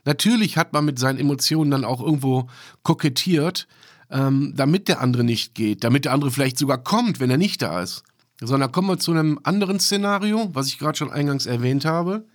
Natürlich 0.04 0.58
hat 0.58 0.74
man 0.74 0.84
mit 0.84 0.98
seinen 0.98 1.18
Emotionen 1.18 1.70
dann 1.70 1.86
auch 1.86 2.02
irgendwo 2.02 2.48
kokettiert, 2.82 3.66
ähm, 4.10 4.52
damit 4.56 4.88
der 4.88 5.00
andere 5.00 5.24
nicht 5.24 5.54
geht, 5.54 5.84
damit 5.84 6.04
der 6.04 6.12
andere 6.12 6.30
vielleicht 6.30 6.58
sogar 6.58 6.78
kommt, 6.78 7.18
wenn 7.18 7.30
er 7.30 7.38
nicht 7.38 7.62
da 7.62 7.80
ist. 7.82 8.02
Sondern 8.42 8.70
kommen 8.70 8.88
wir 8.88 8.98
zu 8.98 9.12
einem 9.12 9.40
anderen 9.42 9.80
Szenario, 9.80 10.50
was 10.52 10.68
ich 10.68 10.78
gerade 10.78 10.98
schon 10.98 11.10
eingangs 11.10 11.46
erwähnt 11.46 11.86
habe. 11.86 12.26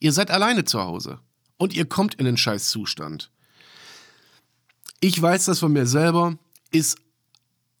Ihr 0.00 0.12
seid 0.12 0.30
alleine 0.30 0.64
zu 0.64 0.80
Hause 0.80 1.20
und 1.58 1.74
ihr 1.74 1.84
kommt 1.84 2.14
in 2.14 2.24
den 2.24 2.38
Scheißzustand. 2.38 3.30
Ich 5.00 5.20
weiß 5.20 5.44
das 5.44 5.58
von 5.58 5.72
mir 5.72 5.86
selber, 5.86 6.38
ist 6.70 7.03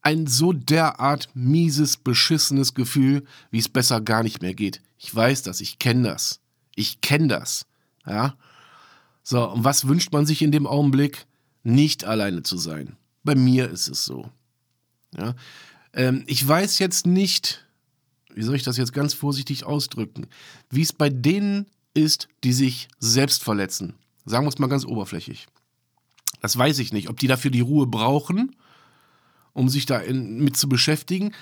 ein 0.04 0.26
so 0.26 0.52
derart 0.52 1.30
mieses, 1.34 1.96
beschissenes 1.96 2.74
Gefühl, 2.74 3.24
wie 3.50 3.58
es 3.58 3.70
besser 3.70 4.00
gar 4.00 4.22
nicht 4.22 4.42
mehr 4.42 4.54
geht. 4.54 4.82
Ich 4.98 5.12
weiß 5.12 5.42
das, 5.42 5.60
ich 5.60 5.78
kenne 5.78 6.08
das. 6.08 6.40
Ich 6.76 7.00
kenne 7.00 7.28
das. 7.28 7.66
Ja. 8.06 8.36
So, 9.22 9.50
und 9.50 9.64
was 9.64 9.88
wünscht 9.88 10.12
man 10.12 10.26
sich 10.26 10.42
in 10.42 10.52
dem 10.52 10.66
Augenblick? 10.66 11.26
Nicht 11.62 12.04
alleine 12.04 12.42
zu 12.42 12.58
sein. 12.58 12.96
Bei 13.24 13.34
mir 13.34 13.70
ist 13.70 13.88
es 13.88 14.04
so. 14.04 14.30
Ja. 15.16 15.34
Ähm, 15.94 16.24
ich 16.26 16.46
weiß 16.46 16.78
jetzt 16.80 17.06
nicht, 17.06 17.64
wie 18.34 18.42
soll 18.42 18.56
ich 18.56 18.62
das 18.62 18.76
jetzt 18.76 18.92
ganz 18.92 19.14
vorsichtig 19.14 19.64
ausdrücken, 19.64 20.26
wie 20.68 20.82
es 20.82 20.92
bei 20.92 21.08
denen 21.08 21.66
ist, 21.94 22.28
die 22.42 22.52
sich 22.52 22.88
selbst 22.98 23.42
verletzen. 23.42 23.94
Sagen 24.26 24.44
wir 24.44 24.50
es 24.50 24.58
mal 24.58 24.66
ganz 24.66 24.84
oberflächlich. 24.84 25.46
Das 26.42 26.58
weiß 26.58 26.78
ich 26.80 26.92
nicht, 26.92 27.08
ob 27.08 27.18
die 27.18 27.26
dafür 27.26 27.50
die 27.50 27.60
Ruhe 27.60 27.86
brauchen 27.86 28.54
um 29.54 29.70
sich 29.70 29.86
da 29.86 29.98
in, 29.98 30.40
mit 30.44 30.56
zu 30.58 30.68
beschäftigen. 30.68 31.32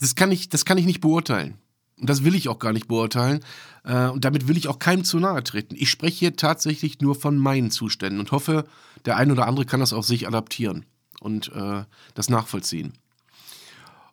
Das 0.00 0.16
kann 0.16 0.32
ich, 0.32 0.48
das 0.48 0.64
kann 0.64 0.78
ich 0.78 0.86
nicht 0.86 1.00
beurteilen. 1.00 1.58
Und 2.00 2.10
das 2.10 2.24
will 2.24 2.34
ich 2.34 2.48
auch 2.48 2.58
gar 2.58 2.72
nicht 2.72 2.88
beurteilen. 2.88 3.40
Äh, 3.84 4.08
und 4.08 4.24
damit 4.24 4.48
will 4.48 4.56
ich 4.56 4.66
auch 4.66 4.80
keinem 4.80 5.04
zu 5.04 5.20
nahe 5.20 5.44
treten. 5.44 5.76
Ich 5.78 5.90
spreche 5.90 6.18
hier 6.18 6.36
tatsächlich 6.36 7.00
nur 7.00 7.14
von 7.14 7.38
meinen 7.38 7.70
Zuständen 7.70 8.18
und 8.18 8.32
hoffe, 8.32 8.64
der 9.04 9.16
ein 9.16 9.30
oder 9.30 9.46
andere 9.46 9.66
kann 9.66 9.78
das 9.78 9.92
auf 9.92 10.04
sich 10.04 10.26
adaptieren 10.26 10.84
und 11.20 11.52
äh, 11.52 11.84
das 12.14 12.28
nachvollziehen. 12.28 12.94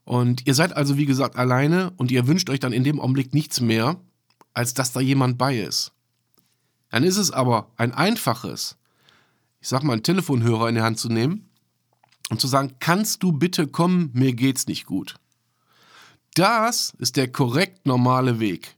Und 0.04 0.46
ihr 0.46 0.54
seid 0.54 0.76
also, 0.76 0.98
wie 0.98 1.06
gesagt, 1.06 1.36
alleine 1.36 1.92
und 1.98 2.12
ihr 2.12 2.28
wünscht 2.28 2.50
euch 2.50 2.60
dann 2.60 2.74
in 2.74 2.84
dem 2.84 3.00
Augenblick 3.00 3.34
nichts 3.34 3.62
mehr, 3.62 4.00
als 4.54 4.74
dass 4.74 4.92
da 4.92 5.00
jemand 5.00 5.38
bei 5.38 5.58
ist. 5.58 5.92
Dann 6.90 7.04
ist 7.04 7.18
es 7.18 7.32
aber 7.32 7.72
ein 7.78 7.94
einfaches, 7.94 8.78
ich 9.62 9.68
sag 9.68 9.84
mal, 9.84 9.94
einen 9.94 10.04
Telefonhörer 10.04 10.70
in 10.70 10.76
die 10.76 10.82
Hand 10.82 11.00
zu 11.00 11.10
nehmen 11.10 11.49
und 12.30 12.40
zu 12.40 12.48
sagen, 12.48 12.76
kannst 12.80 13.24
du 13.24 13.32
bitte 13.32 13.68
kommen, 13.68 14.12
mir 14.14 14.34
geht's 14.34 14.68
nicht 14.68 14.86
gut. 14.86 15.16
Das 16.36 16.94
ist 17.00 17.18
der 17.18 17.32
korrekt 17.32 17.86
normale 17.86 18.40
Weg. 18.40 18.76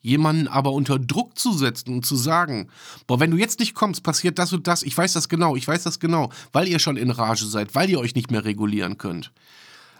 Jemanden 0.00 0.48
aber 0.48 0.72
unter 0.72 0.98
Druck 0.98 1.38
zu 1.38 1.52
setzen 1.52 1.92
und 1.92 2.06
zu 2.06 2.16
sagen, 2.16 2.68
boah, 3.06 3.20
wenn 3.20 3.30
du 3.30 3.36
jetzt 3.36 3.60
nicht 3.60 3.74
kommst, 3.74 4.02
passiert 4.02 4.38
das 4.38 4.52
und 4.52 4.66
das, 4.66 4.82
ich 4.82 4.96
weiß 4.96 5.12
das 5.12 5.28
genau, 5.28 5.56
ich 5.56 5.68
weiß 5.68 5.82
das 5.82 6.00
genau, 6.00 6.30
weil 6.52 6.68
ihr 6.68 6.78
schon 6.78 6.96
in 6.96 7.10
Rage 7.10 7.44
seid, 7.46 7.74
weil 7.74 7.90
ihr 7.90 7.98
euch 7.98 8.14
nicht 8.14 8.30
mehr 8.30 8.44
regulieren 8.44 8.96
könnt, 8.96 9.32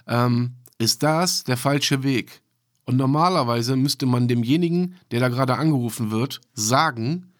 ähm, 0.06 0.54
ist 0.78 1.02
das 1.02 1.44
der 1.44 1.56
falsche 1.56 2.02
Weg. 2.02 2.40
Und 2.86 2.96
normalerweise 2.96 3.76
müsste 3.76 4.06
man 4.06 4.28
demjenigen, 4.28 4.96
der 5.10 5.20
da 5.20 5.28
gerade 5.28 5.56
angerufen 5.56 6.10
wird, 6.10 6.40
sagen, 6.54 7.32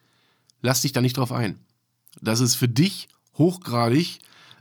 lass 0.61 0.83
dich 0.83 0.93
da 0.93 1.01
nicht 1.01 1.17
drauf 1.17 1.33
ein. 1.33 1.59
Das 2.21 2.41
ist 2.41 2.57
für 2.57 2.69
dich 2.69 3.09
hochgradig 3.39 4.19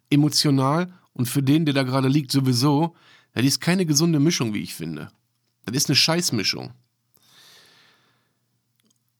emotional 0.10 0.94
und 1.14 1.28
für 1.28 1.44
den, 1.44 1.66
der 1.66 1.74
da 1.74 1.84
gerade 1.84 2.08
liegt, 2.08 2.32
sowieso, 2.32 2.96
das 3.34 3.46
ist 3.46 3.60
keine 3.60 3.86
gesunde 3.86 4.20
Mischung, 4.20 4.54
wie 4.54 4.62
ich 4.62 4.74
finde. 4.74 5.12
Das 5.66 5.76
ist 5.76 5.90
eine 5.90 5.96
Scheißmischung. 5.96 6.72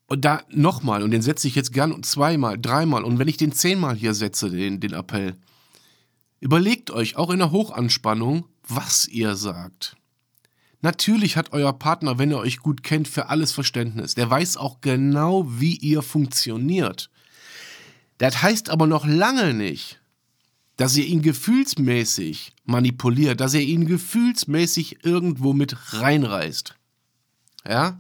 Und 0.08 0.24
da 0.24 0.44
nochmal, 0.50 1.04
und 1.04 1.12
den 1.12 1.22
setze 1.22 1.48
ich 1.48 1.56
jetzt 1.56 1.74
gern 1.74 2.02
zweimal, 2.04 2.58
dreimal, 2.58 3.04
und 3.04 3.20
wenn 3.20 3.28
ich 3.28 3.38
den 3.38 3.52
zehnmal 3.52 3.96
hier 3.96 4.14
setze, 4.14 4.50
den, 4.50 4.80
den 4.80 4.94
Appell, 4.94 5.36
überlegt 6.40 6.92
euch 6.92 7.18
auch 7.18 7.30
in 7.30 7.40
der 7.40 7.52
Hochanspannung, 7.52 8.46
was 8.68 9.08
ihr 9.08 9.36
sagt. 9.36 9.98
Natürlich 10.82 11.36
hat 11.36 11.52
euer 11.52 11.74
Partner, 11.74 12.20
wenn 12.20 12.32
er 12.32 12.40
euch 12.40 12.60
gut 12.60 12.84
kennt, 12.84 13.08
für 13.08 13.30
alles 13.30 13.52
Verständnis. 13.52 14.16
Der 14.16 14.30
weiß 14.30 14.58
auch 14.58 14.80
genau, 14.80 15.46
wie 15.60 15.76
ihr 15.76 16.02
funktioniert. 16.02 17.10
Das 18.20 18.42
heißt 18.42 18.70
aber 18.70 18.88
noch 18.88 19.06
lange 19.06 19.54
nicht, 19.54 19.97
dass 20.78 20.96
ihr 20.96 21.06
ihn 21.06 21.22
gefühlsmäßig 21.22 22.54
manipuliert, 22.66 23.42
dass 23.42 23.54
ihr 23.54 23.62
ihn 23.62 23.86
gefühlsmäßig 23.86 25.04
irgendwo 25.04 25.54
mit 25.54 25.76
reinreißt. 25.94 26.76
Ja? 27.68 28.00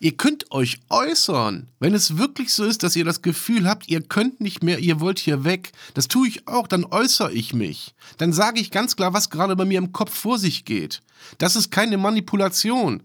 Ihr 0.00 0.16
könnt 0.16 0.50
euch 0.50 0.80
äußern, 0.90 1.68
wenn 1.78 1.94
es 1.94 2.18
wirklich 2.18 2.52
so 2.52 2.64
ist, 2.64 2.82
dass 2.82 2.96
ihr 2.96 3.04
das 3.04 3.22
Gefühl 3.22 3.66
habt, 3.66 3.88
ihr 3.88 4.02
könnt 4.02 4.40
nicht 4.40 4.62
mehr, 4.62 4.80
ihr 4.80 5.00
wollt 5.00 5.18
hier 5.18 5.44
weg. 5.44 5.72
Das 5.94 6.08
tue 6.08 6.28
ich 6.28 6.46
auch, 6.46 6.66
dann 6.66 6.84
äußere 6.84 7.32
ich 7.32 7.54
mich. 7.54 7.94
Dann 8.18 8.34
sage 8.34 8.60
ich 8.60 8.70
ganz 8.70 8.96
klar, 8.96 9.14
was 9.14 9.30
gerade 9.30 9.56
bei 9.56 9.64
mir 9.64 9.78
im 9.78 9.92
Kopf 9.92 10.14
vor 10.14 10.38
sich 10.38 10.66
geht. 10.66 11.00
Das 11.38 11.56
ist 11.56 11.70
keine 11.70 11.96
Manipulation, 11.96 13.02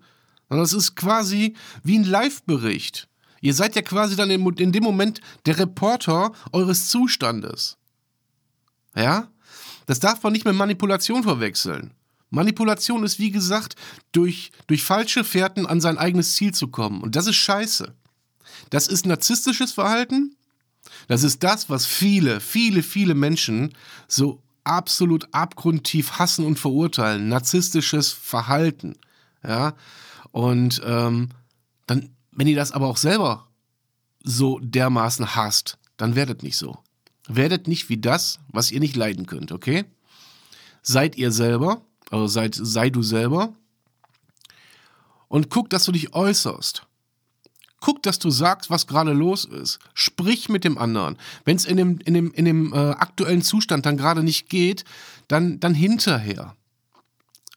sondern 0.50 0.64
das 0.64 0.74
ist 0.74 0.96
quasi 0.96 1.54
wie 1.84 2.00
ein 2.00 2.04
Live-Bericht. 2.04 3.08
Ihr 3.40 3.54
seid 3.54 3.76
ja 3.76 3.82
quasi 3.82 4.18
dann 4.18 4.30
in 4.32 4.72
dem 4.74 4.84
Moment 4.84 5.22
der 5.46 5.58
Reporter 5.60 6.34
eures 6.52 6.90
Zustandes. 6.90 7.78
Ja? 8.96 9.28
Das 9.86 10.00
darf 10.00 10.22
man 10.24 10.34
nicht 10.34 10.46
mit 10.46 10.56
Manipulation 10.56 11.24
verwechseln. 11.24 11.94
Manipulation 12.30 13.04
ist, 13.04 13.20
wie 13.20 13.32
gesagt, 13.32 13.76
durch, 14.12 14.52
durch 14.68 14.84
falsche 14.84 15.24
Fährten 15.24 15.66
an 15.66 15.82
sein 15.82 15.98
eigenes 15.98 16.36
Ziel 16.36 16.54
zu 16.54 16.68
kommen. 16.68 17.02
Und 17.02 17.16
das 17.16 17.28
ist 17.28 17.38
scheiße. 17.38 17.94
Das 18.70 18.88
ist 18.88 19.06
narzisstisches 19.06 19.72
Verhalten. 19.72 20.36
Das 21.08 21.24
ist 21.24 21.44
das, 21.44 21.70
was 21.70 21.86
viele, 21.86 22.40
viele, 22.40 22.84
viele 22.84 23.16
Menschen 23.16 23.74
so 24.08 24.42
absolut 24.64 25.28
abgrundtief 25.32 26.20
hassen 26.20 26.46
und 26.46 26.60
verurteilen. 26.60 27.30
Narzisstisches 27.30 28.12
Verhalten. 28.12 28.96
Ja. 29.44 29.74
Und 30.32 30.82
ähm, 30.86 31.30
dann, 31.88 32.10
wenn 32.32 32.48
ihr 32.48 32.56
das 32.56 32.72
aber 32.72 32.88
auch 32.88 32.98
selber 32.98 33.48
so 34.24 34.60
dermaßen 34.60 35.36
hasst, 35.36 35.78
dann 35.98 36.16
werdet 36.16 36.44
nicht 36.44 36.58
so. 36.58 36.78
Werdet 37.30 37.68
nicht 37.68 37.88
wie 37.88 37.98
das, 37.98 38.40
was 38.50 38.72
ihr 38.72 38.82
nicht 38.82 38.96
leiden 38.96 39.26
könnt, 39.26 39.52
okay? 39.52 39.86
Seid 40.82 41.16
ihr 41.18 41.32
selber 41.32 41.82
also 42.10 42.28
sei, 42.28 42.50
sei 42.52 42.90
du 42.90 43.02
selber. 43.02 43.54
Und 45.28 45.50
guck, 45.50 45.70
dass 45.70 45.84
du 45.84 45.92
dich 45.92 46.14
äußerst. 46.14 46.86
Guck, 47.82 48.04
dass 48.04 48.20
du 48.20 48.30
sagst, 48.30 48.70
was 48.70 48.88
gerade 48.88 49.14
los 49.14 49.46
ist. 49.46 49.80
Sprich 49.94 50.50
mit 50.50 50.64
dem 50.64 50.78
anderen. 50.78 51.18
Wenn 51.46 51.56
es 51.56 51.66
in 51.66 51.78
dem, 51.78 52.00
in 52.00 52.14
dem, 52.14 52.32
in 52.34 52.46
dem 52.46 52.74
äh, 52.74 52.78
aktuellen 52.78 53.42
Zustand 53.42 53.86
dann 53.86 53.96
gerade 53.96 54.24
nicht 54.24 54.50
geht, 54.50 54.84
dann, 55.28 55.60
dann 55.60 55.74
hinterher. 55.74 56.56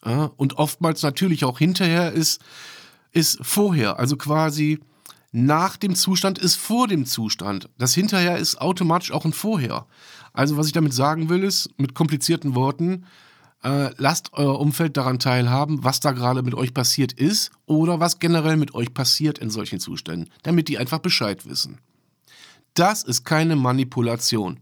Ja, 0.04 0.30
und 0.36 0.58
oftmals 0.58 1.02
natürlich 1.02 1.44
auch 1.44 1.58
hinterher 1.58 2.12
ist, 2.12 2.40
ist 3.10 3.38
vorher. 3.40 3.98
Also 3.98 4.16
quasi 4.16 4.80
nach 5.32 5.78
dem 5.78 5.94
Zustand 5.94 6.38
ist 6.38 6.56
vor 6.56 6.86
dem 6.86 7.06
Zustand. 7.06 7.70
Das 7.78 7.94
hinterher 7.94 8.36
ist 8.36 8.60
automatisch 8.60 9.10
auch 9.12 9.24
ein 9.24 9.32
Vorher. 9.32 9.86
Also 10.34 10.58
was 10.58 10.66
ich 10.66 10.72
damit 10.72 10.92
sagen 10.92 11.30
will, 11.30 11.42
ist 11.42 11.70
mit 11.78 11.94
komplizierten 11.94 12.54
Worten, 12.54 13.06
äh, 13.62 13.90
lasst 13.96 14.34
euer 14.34 14.60
Umfeld 14.60 14.96
daran 14.96 15.18
teilhaben, 15.18 15.84
was 15.84 16.00
da 16.00 16.12
gerade 16.12 16.42
mit 16.42 16.54
euch 16.54 16.74
passiert 16.74 17.12
ist 17.12 17.50
oder 17.64 17.98
was 17.98 18.18
generell 18.18 18.56
mit 18.56 18.74
euch 18.74 18.92
passiert 18.92 19.38
in 19.38 19.50
solchen 19.50 19.80
Zuständen, 19.80 20.30
damit 20.42 20.68
die 20.68 20.78
einfach 20.78 20.98
Bescheid 20.98 21.46
wissen. 21.46 21.78
Das 22.74 23.02
ist 23.02 23.24
keine 23.24 23.56
Manipulation. 23.56 24.60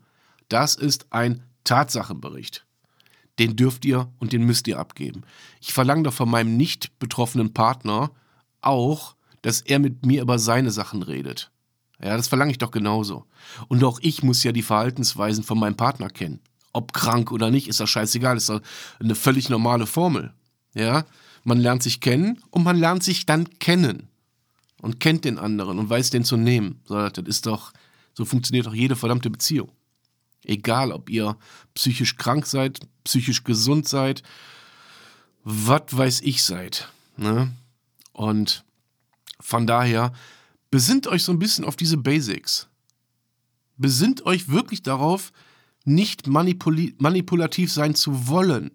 Das 0.48 0.74
ist 0.74 1.06
ein 1.10 1.42
Tatsachenbericht. 1.64 2.66
Den 3.38 3.56
dürft 3.56 3.84
ihr 3.84 4.12
und 4.18 4.32
den 4.32 4.44
müsst 4.44 4.68
ihr 4.68 4.78
abgeben. 4.78 5.22
Ich 5.60 5.72
verlange 5.72 6.04
doch 6.04 6.12
von 6.12 6.28
meinem 6.28 6.56
nicht 6.56 6.98
betroffenen 6.98 7.54
Partner 7.54 8.10
auch, 8.60 9.16
dass 9.42 9.60
er 9.60 9.78
mit 9.78 10.04
mir 10.04 10.22
über 10.22 10.38
seine 10.38 10.70
Sachen 10.70 11.02
redet. 11.02 11.50
Ja, 12.02 12.16
das 12.16 12.28
verlange 12.28 12.52
ich 12.52 12.58
doch 12.58 12.70
genauso. 12.70 13.26
Und 13.68 13.84
auch 13.84 13.98
ich 14.02 14.22
muss 14.22 14.42
ja 14.42 14.52
die 14.52 14.62
Verhaltensweisen 14.62 15.44
von 15.44 15.58
meinem 15.58 15.76
Partner 15.76 16.08
kennen 16.08 16.40
ob 16.72 16.92
krank 16.92 17.32
oder 17.32 17.50
nicht, 17.50 17.68
ist 17.68 17.80
das 17.80 17.90
scheißegal, 17.90 18.36
ist 18.36 18.48
das 18.48 18.60
eine 19.00 19.14
völlig 19.14 19.48
normale 19.48 19.86
Formel. 19.86 20.32
Ja, 20.74 21.04
man 21.42 21.58
lernt 21.58 21.82
sich 21.82 22.00
kennen 22.00 22.40
und 22.50 22.62
man 22.62 22.76
lernt 22.76 23.02
sich 23.02 23.26
dann 23.26 23.58
kennen 23.58 24.08
und 24.80 25.00
kennt 25.00 25.24
den 25.24 25.38
anderen 25.38 25.78
und 25.78 25.90
weiß 25.90 26.10
den 26.10 26.24
zu 26.24 26.36
nehmen. 26.36 26.80
So, 26.84 27.08
das 27.08 27.24
ist 27.26 27.46
doch, 27.46 27.72
so 28.14 28.24
funktioniert 28.24 28.66
doch 28.66 28.74
jede 28.74 28.96
verdammte 28.96 29.30
Beziehung. 29.30 29.70
Egal, 30.44 30.92
ob 30.92 31.10
ihr 31.10 31.36
psychisch 31.74 32.16
krank 32.16 32.46
seid, 32.46 32.80
psychisch 33.04 33.44
gesund 33.44 33.88
seid, 33.88 34.22
was 35.42 35.82
weiß 35.90 36.20
ich 36.22 36.42
seid. 36.44 36.88
Ne? 37.16 37.50
Und 38.12 38.64
von 39.40 39.66
daher, 39.66 40.12
besinnt 40.70 41.06
euch 41.06 41.24
so 41.24 41.32
ein 41.32 41.38
bisschen 41.38 41.64
auf 41.64 41.76
diese 41.76 41.96
Basics. 41.96 42.68
Besinnt 43.76 44.26
euch 44.26 44.48
wirklich 44.48 44.82
darauf, 44.82 45.32
nicht 45.84 46.26
manipul 46.26 46.92
manipulativ 46.98 47.72
sein 47.72 47.94
zu 47.94 48.28
wollen. 48.28 48.70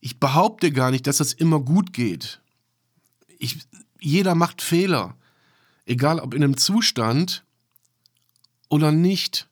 Ich 0.00 0.18
behaupte 0.18 0.72
gar 0.72 0.90
nicht, 0.90 1.06
dass 1.06 1.18
das 1.18 1.32
immer 1.32 1.60
gut 1.60 1.92
geht. 1.92 2.40
Ich, 3.38 3.58
jeder 4.00 4.34
macht 4.34 4.62
Fehler. 4.62 5.16
Egal 5.86 6.18
ob 6.18 6.34
in 6.34 6.42
einem 6.42 6.56
Zustand 6.56 7.44
oder 8.68 8.90
nicht. 8.92 9.48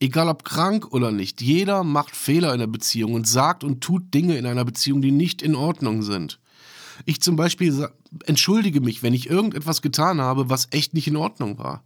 Egal 0.00 0.28
ob 0.28 0.44
krank 0.44 0.92
oder 0.92 1.10
nicht. 1.10 1.40
Jeder 1.40 1.84
macht 1.84 2.14
Fehler 2.14 2.52
in 2.52 2.60
der 2.60 2.66
Beziehung 2.66 3.14
und 3.14 3.26
sagt 3.26 3.64
und 3.64 3.80
tut 3.80 4.14
Dinge 4.14 4.36
in 4.36 4.46
einer 4.46 4.64
Beziehung, 4.64 5.02
die 5.02 5.10
nicht 5.10 5.42
in 5.42 5.54
Ordnung 5.54 6.02
sind. 6.02 6.38
Ich 7.04 7.20
zum 7.20 7.36
Beispiel 7.36 7.88
entschuldige 8.26 8.80
mich, 8.80 9.02
wenn 9.02 9.14
ich 9.14 9.28
irgendetwas 9.28 9.82
getan 9.82 10.20
habe, 10.20 10.50
was 10.50 10.68
echt 10.70 10.94
nicht 10.94 11.08
in 11.08 11.16
Ordnung 11.16 11.58
war. 11.58 11.84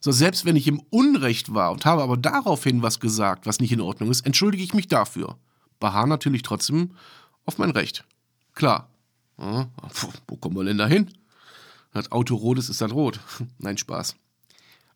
So, 0.00 0.10
selbst 0.10 0.44
wenn 0.44 0.56
ich 0.56 0.66
im 0.66 0.80
Unrecht 0.90 1.54
war 1.54 1.70
und 1.70 1.84
habe 1.84 2.02
aber 2.02 2.16
daraufhin 2.16 2.82
was 2.82 2.98
gesagt, 2.98 3.46
was 3.46 3.60
nicht 3.60 3.72
in 3.72 3.80
Ordnung 3.80 4.10
ist, 4.10 4.26
entschuldige 4.26 4.64
ich 4.64 4.74
mich 4.74 4.88
dafür. 4.88 5.38
Beharre 5.78 6.08
natürlich 6.08 6.42
trotzdem 6.42 6.92
auf 7.44 7.58
mein 7.58 7.70
Recht. 7.70 8.04
Klar. 8.54 8.88
Ja, 9.38 9.68
wo 10.26 10.36
kommen 10.36 10.56
wir 10.56 10.64
denn 10.64 10.78
da 10.78 10.86
hin? 10.86 11.10
Das 11.92 12.10
Auto 12.10 12.34
rot 12.34 12.58
ist, 12.58 12.68
ist 12.68 12.80
das 12.80 12.92
rot. 12.92 13.20
nein, 13.58 13.78
Spaß. 13.78 14.16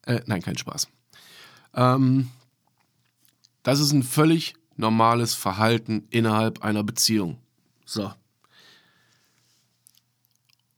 Äh, 0.02 0.20
nein, 0.26 0.42
kein 0.42 0.57
Spaß. 0.57 0.88
Ähm, 1.74 2.31
das 3.62 3.81
ist 3.81 3.92
ein 3.92 4.02
völlig 4.02 4.55
normales 4.76 5.35
Verhalten 5.35 6.07
innerhalb 6.11 6.62
einer 6.62 6.83
Beziehung. 6.83 7.38
So. 7.85 8.12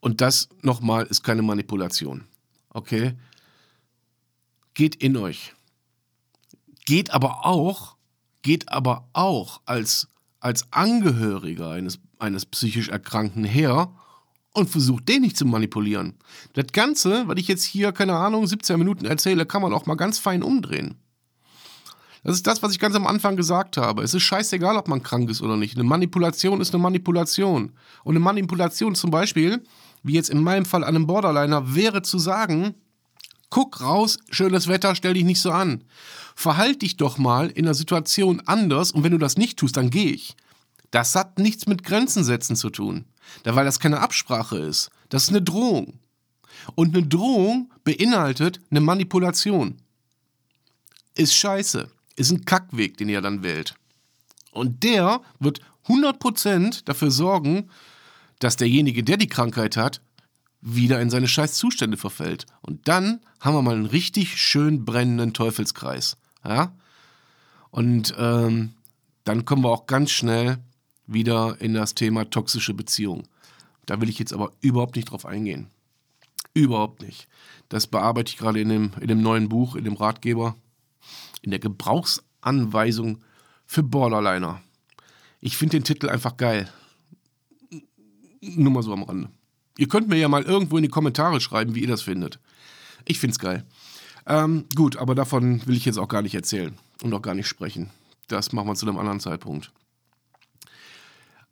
Und 0.01 0.21
das 0.21 0.49
nochmal 0.63 1.07
ist 1.07 1.23
keine 1.23 1.43
Manipulation. 1.43 2.25
Okay? 2.71 3.15
geht 4.79 4.95
in 4.95 5.17
euch. 5.17 5.55
Geht 6.87 7.11
aber 7.11 7.45
auch, 7.45 7.97
geht 8.43 8.71
aber 8.71 9.09
auch 9.13 9.61
als, 9.67 10.07
als 10.39 10.73
Angehöriger 10.73 11.71
eines, 11.71 11.99
eines 12.21 12.47
psychisch 12.47 12.89
Erkrankten 12.89 13.43
her 13.43 13.91
und 14.53 14.71
versucht 14.71 15.09
den 15.09 15.23
nicht 15.23 15.37
zu 15.37 15.47
manipulieren. 15.47 16.15
Das 16.53 16.69
Ganze, 16.73 17.27
was 17.27 17.39
ich 17.39 17.49
jetzt 17.49 17.65
hier, 17.65 17.91
keine 17.91 18.15
Ahnung, 18.15 18.47
17 18.47 18.79
Minuten 18.79 19.05
erzähle, 19.05 19.47
kann 19.47 19.63
man 19.63 19.73
auch 19.73 19.87
mal 19.87 19.97
ganz 19.97 20.21
fein 20.21 20.45
umdrehen. 20.45 20.95
Das 22.23 22.37
ist 22.37 22.47
das, 22.47 22.63
was 22.63 22.71
ich 22.71 22.79
ganz 22.79 22.95
am 22.95 23.07
Anfang 23.09 23.37
gesagt 23.37 23.77
habe. 23.77 24.05
Es 24.05 24.15
ist 24.15 24.23
scheißegal, 24.23 24.77
ob 24.77 24.87
man 24.87 25.03
krank 25.03 25.29
ist 25.29 25.43
oder 25.43 25.57
nicht. 25.57 25.75
Eine 25.75 25.85
Manipulation 25.85 26.61
ist 26.61 26.73
eine 26.73 26.83
Manipulation. 26.83 27.73
Und 28.05 28.13
eine 28.13 28.21
Manipulation 28.21 28.95
zum 28.95 29.11
Beispiel, 29.11 29.61
wie 30.09 30.15
jetzt 30.15 30.31
in 30.31 30.43
meinem 30.43 30.65
Fall 30.65 30.83
an 30.83 30.97
einem 30.97 31.07
Borderliner, 31.07 31.75
wäre 31.75 32.03
zu 32.03 32.19
sagen, 32.19 32.75
Guck 33.51 33.81
raus, 33.81 34.19
schönes 34.31 34.69
Wetter, 34.69 34.95
stell 34.95 35.15
dich 35.15 35.25
nicht 35.25 35.41
so 35.41 35.51
an. 35.51 35.85
Verhalt 36.35 36.83
dich 36.83 36.97
doch 36.97 37.19
mal 37.19 37.49
in 37.49 37.65
der 37.65 37.75
Situation 37.75 38.43
anders 38.45 38.93
und 38.93 39.05
wenn 39.05 39.13
du 39.13 39.19
das 39.19 39.37
nicht 39.37 39.59
tust, 39.59 39.77
dann 39.77 39.91
geh 39.91 40.11
ich. 40.11 40.37
Das 40.91 41.15
hat 41.15 41.39
nichts 41.39 41.67
mit 41.67 41.83
Grenzen 41.83 42.25
setzen 42.25 42.57
zu 42.57 42.71
tun, 42.71 43.07
da 43.43 43.57
weil 43.57 43.65
das 43.65 43.81
keine 43.81 44.01
Absprache 44.01 44.59
ist. 44.59 44.91
Das 45.09 45.25
ist 45.25 45.29
eine 45.31 45.43
Drohung. 45.43 45.99
Und 46.75 46.95
eine 46.95 47.07
Drohung 47.07 47.73
beinhaltet 47.85 48.61
eine 48.71 48.81
Manipulation. 48.81 49.79
Ist 51.15 51.35
scheiße. 51.35 51.89
Ist 52.17 52.31
ein 52.31 52.45
Kackweg, 52.45 52.97
den 52.97 53.09
ihr 53.09 53.21
dann 53.21 53.43
wählt. 53.43 53.75
Und 54.51 54.83
der 54.83 55.21
wird 55.39 55.61
100% 55.87 56.85
dafür 56.85 57.11
sorgen, 57.11 57.71
dass 58.39 58.57
derjenige, 58.57 59.03
der 59.03 59.17
die 59.17 59.27
Krankheit 59.27 59.77
hat, 59.77 60.01
wieder 60.61 61.01
in 61.01 61.11
seine 61.11 61.29
scheiß 61.29 61.55
Zustände 61.55 61.97
verfällt. 61.97 62.47
Und 62.63 62.89
dann 62.89 63.21
haben 63.41 63.55
wir 63.55 63.63
mal 63.63 63.75
einen 63.75 63.87
richtig 63.87 64.39
schön 64.39 64.85
brennenden 64.85 65.33
Teufelskreis. 65.33 66.17
Ja? 66.45 66.73
Und 67.71 68.15
ähm, 68.19 68.75
dann 69.25 69.45
kommen 69.45 69.63
wir 69.63 69.71
auch 69.71 69.87
ganz 69.87 70.11
schnell 70.11 70.59
wieder 71.07 71.61
in 71.61 71.75
das 71.75 71.95
Thema 71.95 72.29
toxische 72.29 72.75
Beziehung. 72.75 73.25
Da 73.87 74.01
will 74.01 74.09
ich 74.09 74.19
jetzt 74.19 74.33
aber 74.33 74.53
überhaupt 74.61 74.97
nicht 74.97 75.11
drauf 75.11 75.25
eingehen. 75.25 75.69
Überhaupt 76.55 77.03
nicht. 77.03 77.29
Das 77.69 77.87
bearbeite 77.87 78.31
ich 78.31 78.39
gerade 78.39 78.61
in 78.61 78.69
dem, 78.69 78.91
in 79.01 79.09
dem 79.09 79.23
neuen 79.23 79.49
Buch, 79.49 79.77
in 79.77 79.85
dem 79.85 79.95
Ratgeber, 79.95 80.57
in 81.43 81.51
der 81.51 81.61
Gebrauchsanweisung 81.61 83.23
für 83.65 83.83
Borderliner. 83.83 84.61
Ich 85.41 85.57
finde 85.57 85.77
den 85.77 85.85
Titel 85.85 86.09
einfach 86.09 86.37
geil 86.37 86.69
Nur 88.41 88.73
mal 88.73 88.83
so 88.83 88.93
am 88.93 89.03
Rande. 89.03 89.31
Ihr 89.77 89.89
könnt 89.89 90.09
mir 90.09 90.17
ja 90.17 90.29
mal 90.29 90.43
irgendwo 90.43 90.77
in 90.77 90.83
die 90.83 90.89
Kommentare 90.89 91.41
schreiben, 91.41 91.75
wie 91.75 91.81
ihr 91.81 91.89
das 91.89 92.03
findet. 92.03 92.41
Ich 93.05 93.19
find's 93.21 93.39
geil. 93.39 93.65
Ähm, 94.27 94.67
gut, 94.75 94.97
aber 94.97 95.15
davon 95.15 95.65
will 95.67 95.77
ich 95.77 95.85
jetzt 95.85 95.99
auch 95.99 96.09
gar 96.09 96.23
nicht 96.23 96.35
erzählen 96.35 96.77
und 97.03 97.15
auch 97.15 97.23
gar 97.23 97.35
nicht 97.35 97.47
sprechen. 97.47 97.91
Das 98.27 98.53
machen 98.53 98.69
wir 98.69 98.75
zu 98.75 98.87
einem 98.87 98.99
anderen 98.99 99.21
Zeitpunkt. 99.21 99.73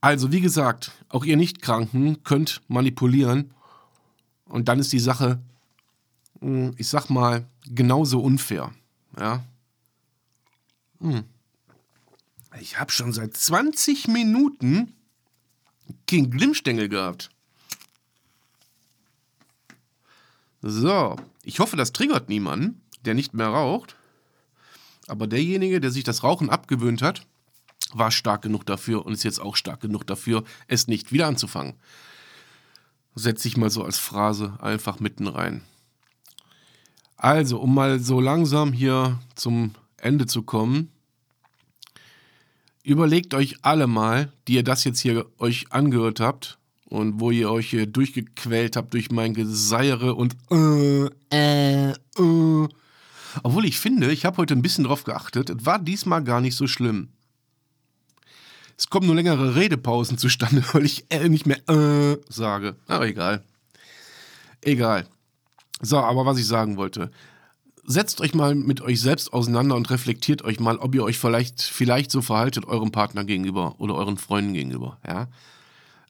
Also, 0.01 0.31
wie 0.31 0.41
gesagt, 0.41 0.93
auch 1.09 1.25
ihr 1.25 1.37
Nichtkranken 1.37 2.23
könnt 2.23 2.61
manipulieren 2.69 3.51
und 4.45 4.69
dann 4.69 4.79
ist 4.79 4.93
die 4.93 4.99
Sache, 4.99 5.41
hm, 6.41 6.75
ich 6.77 6.89
sag 6.89 7.09
mal, 7.09 7.47
genauso 7.65 8.21
unfair. 8.21 8.73
Ja. 9.19 9.45
Hm. 11.01 11.25
Ich 12.61 12.79
habe 12.79 12.93
schon 12.93 13.13
seit 13.13 13.37
20 13.37 14.09
Minuten 14.09 14.93
King 16.07 16.31
Glimmstängel 16.31 16.89
gehabt. 16.89 17.31
So, 20.63 21.17
ich 21.45 21.61
hoffe, 21.61 21.77
das 21.77 21.93
triggert 21.93 22.29
niemanden, 22.29 22.81
der 23.05 23.15
nicht 23.15 23.35
mehr 23.35 23.49
raucht. 23.49 23.97
Aber 25.07 25.27
derjenige, 25.27 25.81
der 25.81 25.91
sich 25.91 26.05
das 26.05 26.23
Rauchen 26.25 26.51
abgewöhnt 26.51 27.03
hat, 27.03 27.27
war 27.93 28.11
stark 28.11 28.43
genug 28.43 28.67
dafür 28.67 29.07
und 29.07 29.13
ist 29.13 29.23
jetzt 29.23 29.41
auch 29.41 29.57
stark 29.57 29.81
genug 29.81 30.07
dafür, 30.07 30.45
es 30.67 30.89
nicht 30.89 31.13
wieder 31.13 31.29
anzufangen. 31.29 31.75
Setze 33.15 33.49
ich 33.49 33.57
mal 33.57 33.71
so 33.71 33.85
als 33.85 33.99
Phrase 33.99 34.59
einfach 34.61 34.99
mitten 34.99 35.29
rein. 35.29 35.63
Also, 37.17 37.59
um 37.61 37.75
mal 37.75 37.99
so 37.99 38.21
langsam 38.21 38.73
hier 38.73 39.19
zum 39.37 39.75
Ende 39.97 40.27
zu 40.27 40.43
kommen, 40.43 40.91
überlegt 42.87 43.35
euch 43.35 43.57
alle 43.63 43.89
mal, 43.89 44.33
die 44.47 44.55
ihr 44.55 44.63
das 44.63 44.85
jetzt 44.85 45.01
hier 45.01 45.27
euch 45.39 45.67
angehört 45.71 46.21
habt 46.21 46.59
und 46.85 47.21
wo 47.21 47.33
ihr 47.33 47.51
euch 47.51 47.71
hier 47.71 47.87
durchgequält 47.87 48.77
habt 48.77 48.95
durch 48.95 49.11
mein 49.11 49.35
Geseiere 49.35 50.15
und 50.15 50.37
äh, 50.51 51.07
äh, 51.31 51.91
äh. 51.91 52.69
Obwohl 53.43 53.65
ich 53.67 53.79
finde, 53.81 54.13
ich 54.13 54.25
habe 54.25 54.37
heute 54.39 54.55
ein 54.55 54.63
bisschen 54.63 54.85
drauf 54.85 55.03
geachtet, 55.03 55.51
es 55.51 55.67
war 55.67 55.81
diesmal 55.81 56.23
gar 56.23 56.41
nicht 56.41 56.55
so 56.55 56.69
schlimm. 56.69 57.09
Es 58.79 58.89
kommen 58.89 59.07
nur 59.07 59.17
längere 59.17 59.57
Redepausen 59.57 60.17
zustande, 60.17 60.63
weil 60.73 60.85
ich 60.85 61.07
äh, 61.11 61.29
nicht 61.29 61.47
mehr 61.47 61.69
äh 61.69 62.19
sage. 62.29 62.77
Aber 62.87 63.09
egal. 63.09 63.43
Egal. 64.61 65.07
So, 65.83 65.99
aber 65.99 66.25
was 66.25 66.39
ich 66.39 66.47
sagen 66.47 66.77
wollte 66.77 67.11
setzt 67.87 68.21
euch 68.21 68.35
mal 68.35 68.55
mit 68.55 68.81
euch 68.81 69.01
selbst 69.01 69.33
auseinander 69.33 69.77
und 69.77 69.91
reflektiert 69.91 70.43
euch 70.43 70.61
mal, 70.61 70.77
ob 70.79 70.95
ihr 70.95 71.05
euch 71.05 71.19
vielleicht, 71.19 71.63
vielleicht 71.63 72.11
so 72.11 72.21
verhaltet 72.21 72.67
eurem 72.67 72.91
Partner 72.91 73.25
gegenüber 73.25 73.81
oder 73.81 73.95
euren 73.95 74.19
Freunden 74.19 74.53
gegenüber. 74.53 74.99
Ja? 75.07 75.29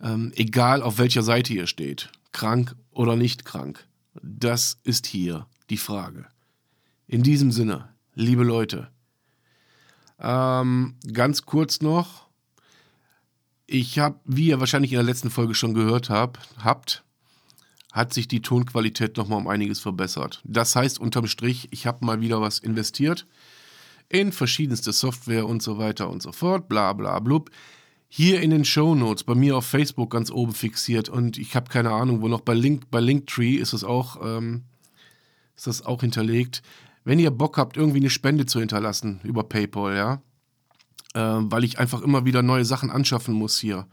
Ähm, 0.01 0.33
egal 0.37 0.83
auf 0.83 0.99
welcher 0.99 1.23
Seite 1.23 1.53
ihr 1.53 1.67
steht, 1.67 2.11
krank 2.33 2.75
oder 2.91 3.17
nicht 3.17 3.45
krank, 3.45 3.87
das 4.23 4.79
ist 4.85 5.07
hier 5.07 5.47
die 5.71 5.77
Frage. 5.77 6.27
In 7.07 7.23
diesem 7.23 7.53
Sinne, 7.53 7.89
liebe 8.15 8.43
Leute, 8.43 8.89
ähm, 10.19 10.97
ganz 11.13 11.43
kurz 11.43 11.81
noch, 11.81 12.27
ich 13.67 13.99
habe, 13.99 14.19
wie 14.25 14.49
ihr 14.49 14.61
wahrscheinlich 14.61 14.93
in 14.93 14.97
der 14.97 15.05
letzten 15.05 15.31
Folge 15.31 15.55
schon 15.55 15.75
gehört 15.75 16.09
habt, 16.09 16.39
habt 16.63 17.05
hat 17.97 18.13
sich 18.13 18.29
die 18.29 18.43
Tonqualität 18.43 19.17
nochmal 19.17 19.39
um 19.39 19.49
einiges 19.49 19.81
verbessert. 19.81 20.43
Das 20.45 20.77
heißt 20.77 21.01
unterm 21.01 21.27
Strich, 21.27 21.69
ich 21.71 21.87
habe 21.87 22.05
mal 22.05 22.21
wieder 22.21 22.43
was 22.43 22.59
investiert 22.59 23.27
in 24.11 24.33
verschiedenste 24.33 24.93
Software 24.93 25.47
und 25.47 25.63
so 25.63 25.79
weiter 25.79 26.11
und 26.11 26.23
so 26.23 26.31
fort, 26.31 26.69
bla 26.69 26.93
bla 26.93 27.19
blub. 27.21 27.51
Hier 28.09 28.43
in 28.43 28.51
den 28.51 28.67
Show 28.67 28.95
Notes, 28.95 29.25
bei 29.25 29.35
mir 29.35 29.57
auf 29.57 29.65
Facebook 29.65 30.11
ganz 30.11 30.31
oben 30.31 30.53
fixiert 30.53 31.09
und 31.09 31.39
ich 31.39 31.57
habe 31.57 31.71
keine 31.71 31.91
Ahnung, 31.91 32.21
wo 32.21 32.29
noch 32.29 32.43
bei 32.43 32.53
Link, 32.53 32.91
bei 32.91 33.01
Linktree 33.01 33.55
ist 33.55 33.73
es 33.73 33.83
auch, 33.83 34.19
ähm, 34.23 34.65
ist 35.57 35.67
das 35.67 35.85
auch 35.85 36.03
hinterlegt. 36.03 36.63
Wenn 37.03 37.19
ihr 37.19 37.31
Bock 37.31 37.57
habt, 37.57 37.79
irgendwie 37.79 38.01
eine 38.01 38.11
Spende 38.11 38.45
zu 38.45 38.61
hinterlassen 38.61 39.21
über 39.25 39.43
PayPal, 39.43 39.97
ja, 39.97 40.23
äh, 41.15 41.43
weil 41.51 41.65
ich 41.65 41.79
einfach 41.79 42.03
immer 42.03 42.27
wieder 42.27 42.43
neue 42.43 42.67
Sachen 42.67 42.91
anschaffen 42.91 43.33
muss 43.33 43.59
hier 43.59 43.89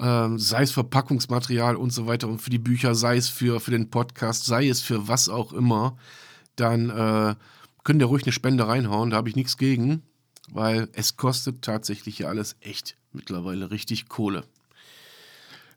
ähm, 0.00 0.38
sei 0.38 0.62
es 0.62 0.72
Verpackungsmaterial 0.72 1.76
und 1.76 1.92
so 1.92 2.06
weiter 2.06 2.28
und 2.28 2.40
für 2.40 2.50
die 2.50 2.58
Bücher, 2.58 2.94
sei 2.94 3.16
es 3.16 3.28
für, 3.28 3.60
für 3.60 3.70
den 3.70 3.90
Podcast, 3.90 4.46
sei 4.46 4.68
es 4.68 4.80
für 4.80 5.08
was 5.08 5.28
auch 5.28 5.52
immer, 5.52 5.96
dann 6.56 6.90
äh, 6.90 7.34
könnt 7.84 8.00
ihr 8.00 8.06
ruhig 8.06 8.24
eine 8.24 8.32
Spende 8.32 8.66
reinhauen, 8.66 9.10
da 9.10 9.18
habe 9.18 9.28
ich 9.28 9.36
nichts 9.36 9.56
gegen, 9.56 10.02
weil 10.50 10.88
es 10.92 11.16
kostet 11.16 11.62
tatsächlich 11.62 12.20
ja 12.20 12.28
alles 12.28 12.56
echt 12.60 12.96
mittlerweile 13.12 13.70
richtig 13.70 14.08
Kohle. 14.08 14.44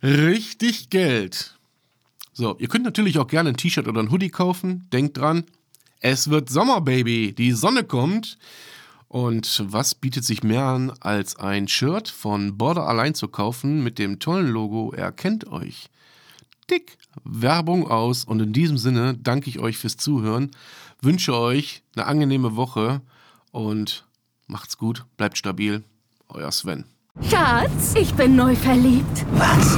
Richtig 0.02 0.90
Geld. 0.90 1.58
So, 2.34 2.58
ihr 2.58 2.68
könnt 2.68 2.84
natürlich 2.84 3.20
auch 3.20 3.28
gerne 3.28 3.50
ein 3.50 3.58
T-Shirt 3.58 3.88
oder 3.88 4.02
ein 4.02 4.12
Hoodie 4.12 4.30
kaufen. 4.30 4.88
Denkt 4.92 5.18
dran, 5.18 5.46
es 6.00 6.30
wird 6.30 6.50
Sommer, 6.50 6.82
Baby. 6.82 7.34
Die 7.34 7.52
Sonne 7.54 7.84
kommt. 7.84 8.38
Und 9.14 9.62
was 9.72 9.94
bietet 9.94 10.26
sich 10.26 10.42
mehr 10.42 10.64
an, 10.64 10.92
als 11.00 11.36
ein 11.36 11.68
Shirt 11.68 12.10
von 12.10 12.58
Border 12.58 12.88
allein 12.88 13.14
zu 13.14 13.28
kaufen 13.28 13.84
mit 13.84 14.00
dem 14.00 14.18
tollen 14.18 14.48
Logo 14.48 14.92
Erkennt 14.92 15.48
euch? 15.52 15.92
Dick 16.68 16.98
Werbung 17.24 17.88
aus 17.88 18.24
und 18.24 18.40
in 18.40 18.54
diesem 18.54 18.80
Sinne 18.80 19.16
danke 19.16 19.52
ich 19.52 19.60
euch 19.60 19.78
fürs 19.78 19.98
Zuhören, 19.98 20.50
wünsche 21.00 21.38
euch 21.38 21.84
eine 21.96 22.08
angenehme 22.08 22.56
Woche 22.56 23.02
und 23.52 24.08
macht's 24.48 24.80
gut, 24.80 25.06
bleibt 25.16 25.38
stabil. 25.38 25.84
Euer 26.28 26.52
Sven. 26.52 26.86
Schatz, 27.30 27.94
ich 27.94 28.16
bin 28.16 28.36
neu 28.36 28.56
verliebt. 28.56 29.28
Was? 29.34 29.78